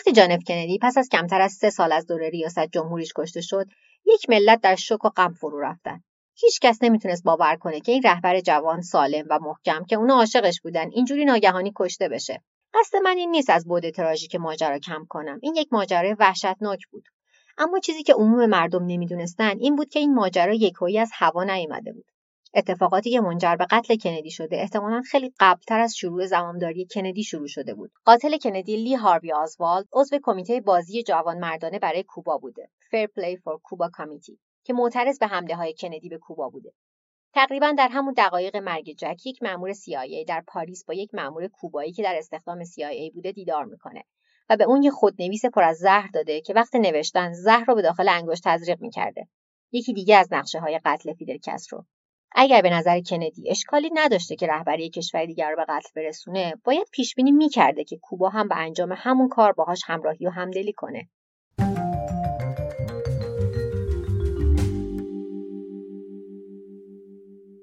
وقتی 0.00 0.12
جانف 0.12 0.44
کندی 0.46 0.78
پس 0.82 0.98
از 0.98 1.08
کمتر 1.08 1.40
از 1.40 1.52
سه 1.52 1.70
سال 1.70 1.92
از 1.92 2.06
دوره 2.06 2.28
ریاست 2.28 2.66
جمهوریش 2.66 3.12
کشته 3.16 3.40
شد 3.40 3.66
یک 4.06 4.30
ملت 4.30 4.60
در 4.60 4.74
شک 4.74 5.04
و 5.04 5.08
غم 5.08 5.32
فرو 5.32 5.60
رفتن. 5.60 6.02
هیچ 6.34 6.60
کس 6.60 6.78
نمی‌تونست 6.82 7.24
باور 7.24 7.56
کنه 7.56 7.80
که 7.80 7.92
این 7.92 8.02
رهبر 8.02 8.40
جوان 8.40 8.82
سالم 8.82 9.24
و 9.30 9.38
محکم 9.42 9.84
که 9.84 9.96
اونا 9.96 10.14
عاشقش 10.14 10.60
بودن 10.60 10.90
اینجوری 10.90 11.24
ناگهانی 11.24 11.72
کشته 11.76 12.08
بشه. 12.08 12.42
قصد 12.74 12.96
من 12.96 13.16
این 13.16 13.30
نیست 13.30 13.50
از 13.50 13.66
بعد 13.66 13.90
تراژیک 13.90 14.34
ماجرا 14.34 14.78
کم 14.78 15.06
کنم. 15.08 15.38
این 15.42 15.54
یک 15.56 15.68
ماجرای 15.72 16.14
وحشتناک 16.18 16.86
بود. 16.90 17.04
اما 17.58 17.78
چیزی 17.78 18.02
که 18.02 18.14
عموم 18.14 18.46
مردم 18.46 18.84
نمی‌دونستن 18.86 19.58
این 19.58 19.76
بود 19.76 19.88
که 19.88 19.98
این 19.98 20.14
ماجرا 20.14 20.54
یکهایی 20.54 20.98
از 20.98 21.10
هوا 21.14 21.44
نیامده 21.44 21.92
بود. 21.92 22.06
اتفاقاتی 22.54 23.10
که 23.10 23.20
منجر 23.20 23.56
به 23.56 23.66
قتل 23.70 23.96
کندی 23.96 24.30
شده 24.30 24.56
احتمالا 24.56 25.02
خیلی 25.02 25.32
قبلتر 25.40 25.80
از 25.80 25.96
شروع 25.96 26.26
زمامداری 26.26 26.86
کندی 26.94 27.24
شروع 27.24 27.46
شده 27.46 27.74
بود. 27.74 27.92
قاتل 28.04 28.38
کندی 28.38 28.76
لی 28.76 28.94
هاروی 28.94 29.32
آزوالد 29.32 29.86
عضو 29.92 30.18
کمیته 30.22 30.60
بازی 30.60 31.02
جوان 31.02 31.38
مردانه 31.38 31.78
برای 31.78 32.02
کوبا 32.02 32.38
بوده. 32.38 32.70
Fair 32.80 33.06
Play 33.06 33.36
for 33.36 33.54
Cuba 33.54 33.88
Committee 33.98 34.38
که 34.64 34.72
معترض 34.72 35.18
به 35.18 35.26
حمله 35.26 35.56
های 35.56 35.74
کندی 35.74 36.08
به 36.08 36.18
کوبا 36.18 36.48
بوده. 36.48 36.72
تقریبا 37.34 37.74
در 37.78 37.88
همون 37.88 38.14
دقایق 38.16 38.56
مرگ 38.56 38.94
جک 38.98 39.26
یک 39.26 39.42
مأمور 39.42 39.72
CIA 39.72 40.24
در 40.28 40.44
پاریس 40.46 40.84
با 40.84 40.94
یک 40.94 41.14
مأمور 41.14 41.48
کوبایی 41.48 41.92
که 41.92 42.02
در 42.02 42.14
استخدام 42.18 42.64
CIA 42.64 43.12
بوده 43.14 43.32
دیدار 43.32 43.64
می‌کنه 43.64 44.04
و 44.48 44.56
به 44.56 44.64
اون 44.64 44.82
یه 44.82 44.90
خودنویس 44.90 45.44
پر 45.44 45.62
از 45.62 45.76
زهر 45.76 46.08
داده 46.14 46.40
که 46.40 46.54
وقت 46.54 46.74
نوشتن 46.74 47.32
زهر 47.32 47.64
رو 47.64 47.74
به 47.74 47.82
داخل 47.82 48.08
انگشت 48.08 48.42
تزریق 48.44 48.80
می‌کرده. 48.80 49.28
یکی 49.72 49.92
دیگه 49.92 50.16
از 50.16 50.28
نقشه 50.32 50.60
های 50.60 50.80
قتل 50.84 51.14
فیدل 51.14 51.38
کسترو 51.44 51.84
اگر 52.32 52.62
به 52.62 52.70
نظر 52.70 53.00
کندی 53.00 53.50
اشکالی 53.50 53.90
نداشته 53.94 54.36
که 54.36 54.46
رهبری 54.46 54.90
کشور 54.90 55.26
دیگر 55.26 55.50
رو 55.50 55.56
به 55.56 55.64
قتل 55.68 55.88
برسونه 55.96 56.54
باید 56.64 56.86
پیش 56.92 57.14
بینی 57.14 57.32
می‌کرده 57.32 57.84
که 57.84 57.96
کوبا 57.96 58.28
هم 58.28 58.48
به 58.48 58.56
انجام 58.56 58.92
همون 58.96 59.28
کار 59.28 59.52
باهاش 59.52 59.80
همراهی 59.84 60.26
و 60.26 60.30
همدلی 60.30 60.72
کنه. 60.72 61.08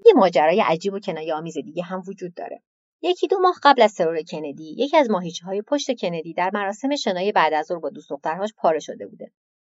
یه 0.06 0.14
ماجرای 0.16 0.62
عجیب 0.62 0.94
و 0.94 1.00
کنایه 1.00 1.34
آمیز 1.34 1.58
دیگه 1.58 1.84
هم 1.84 2.04
وجود 2.08 2.34
داره. 2.34 2.62
یکی 3.02 3.28
دو 3.28 3.40
ماه 3.40 3.56
قبل 3.64 3.82
از 3.82 3.96
ترور 3.96 4.22
کندی 4.32 4.76
یکی 4.78 4.98
از 4.98 5.10
ماهیچه 5.10 5.46
های 5.46 5.62
پشت 5.62 6.02
کندی 6.02 6.34
در 6.34 6.52
مراسم 6.54 6.96
شنای 6.96 7.32
بعد 7.32 7.54
از 7.54 7.66
ظهر 7.66 7.80
با 7.80 7.90
دوست 7.90 8.10
دخترهاش 8.10 8.50
پاره 8.58 8.80
شده 8.80 9.08
بوده. 9.08 9.32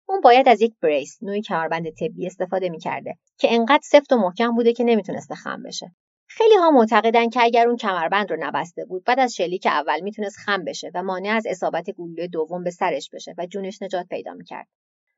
اون 0.09 0.21
باید 0.21 0.49
از 0.49 0.63
یک 0.63 0.75
بریس 0.83 1.19
نوعی 1.23 1.43
کمربند 1.43 1.91
طبی 1.91 2.27
استفاده 2.27 2.69
می‌کرده 2.69 3.15
که 3.39 3.55
انقدر 3.55 3.83
سفت 3.85 4.13
و 4.13 4.17
محکم 4.17 4.55
بوده 4.55 4.73
که 4.73 4.85
نمی‌تونسته 4.85 5.35
خم 5.35 5.63
بشه. 5.63 5.93
خیلی 6.27 6.55
ها 6.55 6.71
معتقدن 6.71 7.29
که 7.29 7.41
اگر 7.43 7.67
اون 7.67 7.77
کمربند 7.77 8.31
رو 8.31 8.37
نبسته 8.41 8.85
بود 8.85 9.05
بعد 9.05 9.21
از 9.21 9.35
شلیک 9.35 9.67
اول 9.67 10.01
می‌تونست 10.01 10.37
خم 10.37 10.65
بشه 10.65 10.91
و 10.95 11.03
مانع 11.03 11.29
از 11.29 11.47
اصابت 11.47 11.91
گلوله 11.91 12.27
دوم 12.27 12.65
به 12.65 12.71
سرش 12.71 13.11
بشه 13.13 13.35
و 13.39 13.47
جونش 13.47 13.83
نجات 13.83 14.07
پیدا 14.07 14.33
می‌کرد. 14.33 14.67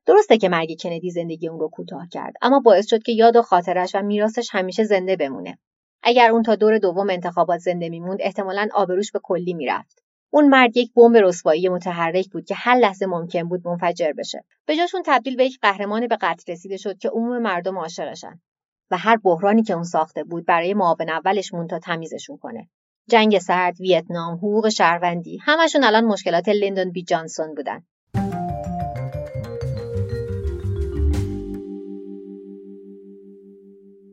درسته 0.05 0.37
که 0.37 0.49
مرگ 0.49 0.81
کندی 0.83 1.11
زندگی 1.11 1.47
اون 1.49 1.59
رو 1.59 1.69
کوتاه 1.69 2.07
کرد 2.11 2.33
اما 2.41 2.59
باعث 2.59 2.89
شد 2.89 3.03
که 3.03 3.11
یاد 3.11 3.35
و 3.35 3.41
خاطرش 3.41 3.95
و 3.95 4.01
میراثش 4.01 4.47
همیشه 4.51 4.83
زنده 4.83 5.15
بمونه. 5.15 5.57
اگر 6.03 6.31
اون 6.31 6.43
تا 6.43 6.55
دور 6.55 6.77
دوم 6.77 7.09
انتخابات 7.09 7.59
زنده 7.59 7.89
میموند 7.89 8.17
احتمالا 8.21 8.67
آبروش 8.73 9.11
به 9.11 9.19
کلی 9.23 9.53
می‌رفت. 9.53 10.03
اون 10.33 10.49
مرد 10.49 10.77
یک 10.77 10.93
بمب 10.93 11.17
رسوایی 11.17 11.69
متحرک 11.69 12.29
بود 12.29 12.45
که 12.45 12.55
هر 12.55 12.75
لحظه 12.75 13.05
ممکن 13.05 13.43
بود 13.43 13.67
منفجر 13.67 14.11
بشه. 14.11 14.43
به 14.65 14.75
جاشون 14.75 15.01
تبدیل 15.05 15.35
به 15.35 15.45
یک 15.45 15.59
قهرمان 15.61 16.07
به 16.07 16.17
قتل 16.21 16.53
رسیده 16.53 16.77
شد 16.77 16.97
که 16.97 17.09
عموم 17.09 17.37
مردم 17.41 17.77
عاشقشن. 17.77 18.41
و 18.91 18.97
هر 18.97 19.17
بحرانی 19.17 19.63
که 19.63 19.73
اون 19.73 19.83
ساخته 19.83 20.23
بود 20.23 20.45
برای 20.45 20.73
معاون 20.73 21.09
اولش 21.09 21.53
مون 21.53 21.67
تا 21.67 21.79
تمیزشون 21.79 22.37
کنه. 22.37 22.69
جنگ 23.09 23.39
سرد 23.39 23.81
ویتنام 23.81 24.37
حقوق 24.37 24.69
شهروندی 24.69 25.37
همشون 25.41 25.83
الان 25.83 26.05
مشکلات 26.05 26.49
لیندون 26.49 26.91
بی 26.91 27.03
جانسون 27.03 27.55
بودن. 27.55 27.83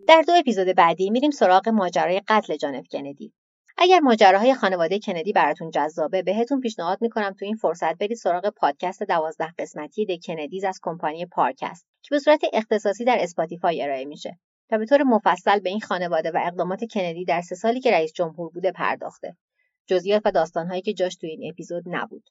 در 0.08 0.22
دو 0.26 0.32
اپیزود 0.32 0.66
بعدی 0.66 1.10
میریم 1.10 1.30
سراغ 1.30 1.68
ماجرای 1.68 2.22
قتل 2.28 2.56
جان 2.57 2.76
اف 2.76 2.86
کندی. 2.90 3.32
اگر 3.81 4.01
ماجراهای 4.01 4.55
خانواده 4.55 4.99
کندی 4.99 5.33
براتون 5.33 5.70
جذابه 5.70 6.22
بهتون 6.22 6.61
پیشنهاد 6.61 6.99
می‌کنم 7.03 7.33
تو 7.39 7.45
این 7.45 7.57
فرصت 7.57 7.99
برید 7.99 8.16
سراغ 8.16 8.49
پادکست 8.49 9.03
دوازده 9.03 9.55
قسمتی 9.59 10.07
The 10.07 10.26
Kennedys 10.26 10.64
از 10.64 10.81
کمپانی 10.83 11.26
Parcast 11.26 11.86
که 12.03 12.09
به 12.11 12.18
صورت 12.18 12.41
اختصاصی 12.53 13.05
در 13.05 13.16
اسپاتیفای 13.20 13.83
ارائه 13.83 14.05
میشه 14.05 14.39
و 14.70 14.79
به 14.79 14.87
طور 14.87 15.03
مفصل 15.03 15.61
به 15.61 15.70
این 15.70 15.81
خانواده 15.81 16.31
و 16.31 16.41
اقدامات 16.45 16.85
کندی 16.85 17.24
در 17.24 17.41
سه 17.41 17.55
سالی 17.55 17.81
که 17.81 17.91
رئیس 17.91 18.12
جمهور 18.12 18.51
بوده 18.51 18.72
پرداخته. 18.72 19.37
جزئیات 19.87 20.22
و 20.24 20.33
داستانهایی 20.33 20.83
که 20.83 20.93
جاش 20.93 21.16
تو 21.16 21.26
این 21.26 21.51
اپیزود 21.51 21.85
نبود. 21.87 22.24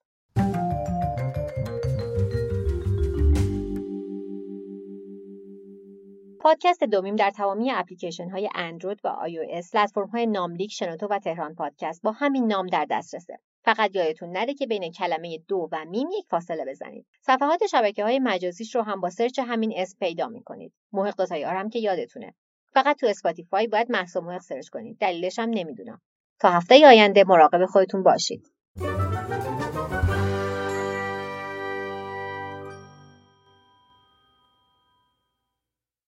پادکست 6.47 6.83
دومیم 6.83 7.15
در 7.15 7.31
تمامی 7.31 7.71
اپلیکیشن 7.71 8.29
های 8.29 8.49
اندروید 8.55 8.99
و 9.03 9.07
iOS 9.07 9.75
پلتفرم 9.75 10.07
های 10.07 10.25
ناملیک 10.25 10.71
شنوتو 10.71 11.07
و 11.07 11.19
تهران 11.19 11.55
پادکست 11.55 12.01
با 12.01 12.11
همین 12.11 12.47
نام 12.47 12.67
در 12.67 12.85
دسترسه. 12.89 13.39
فقط 13.63 13.95
یادتون 13.95 14.29
نره 14.29 14.53
که 14.53 14.67
بین 14.67 14.91
کلمه 14.91 15.37
دو 15.47 15.69
و 15.71 15.85
میم 15.85 16.07
یک 16.17 16.25
فاصله 16.29 16.65
بزنید. 16.65 17.05
صفحات 17.21 17.67
شبکه 17.71 18.03
های 18.03 18.19
مجازیش 18.19 18.75
رو 18.75 18.81
هم 18.81 19.01
با 19.01 19.09
search 19.09 19.39
همین 19.39 19.73
اسم 19.75 19.97
پیدا 19.99 20.27
می‌کنید. 20.27 20.73
محق 20.91 21.31
هم 21.31 21.69
که 21.69 21.79
یادتونه. 21.79 22.33
فقط 22.73 22.99
تو 22.99 23.07
اسپاتیفای 23.07 23.67
باید 23.67 23.91
مهسا 23.91 24.21
محق 24.21 24.41
search 24.41 24.69
کنید. 24.69 24.97
دلیلش 24.99 25.39
هم 25.39 25.49
نمی‌دونم. 25.49 26.01
تا 26.39 26.49
هفته 26.49 26.87
آینده 26.87 27.23
مراقب 27.23 27.65
خودتون 27.65 28.03
باشید. 28.03 28.47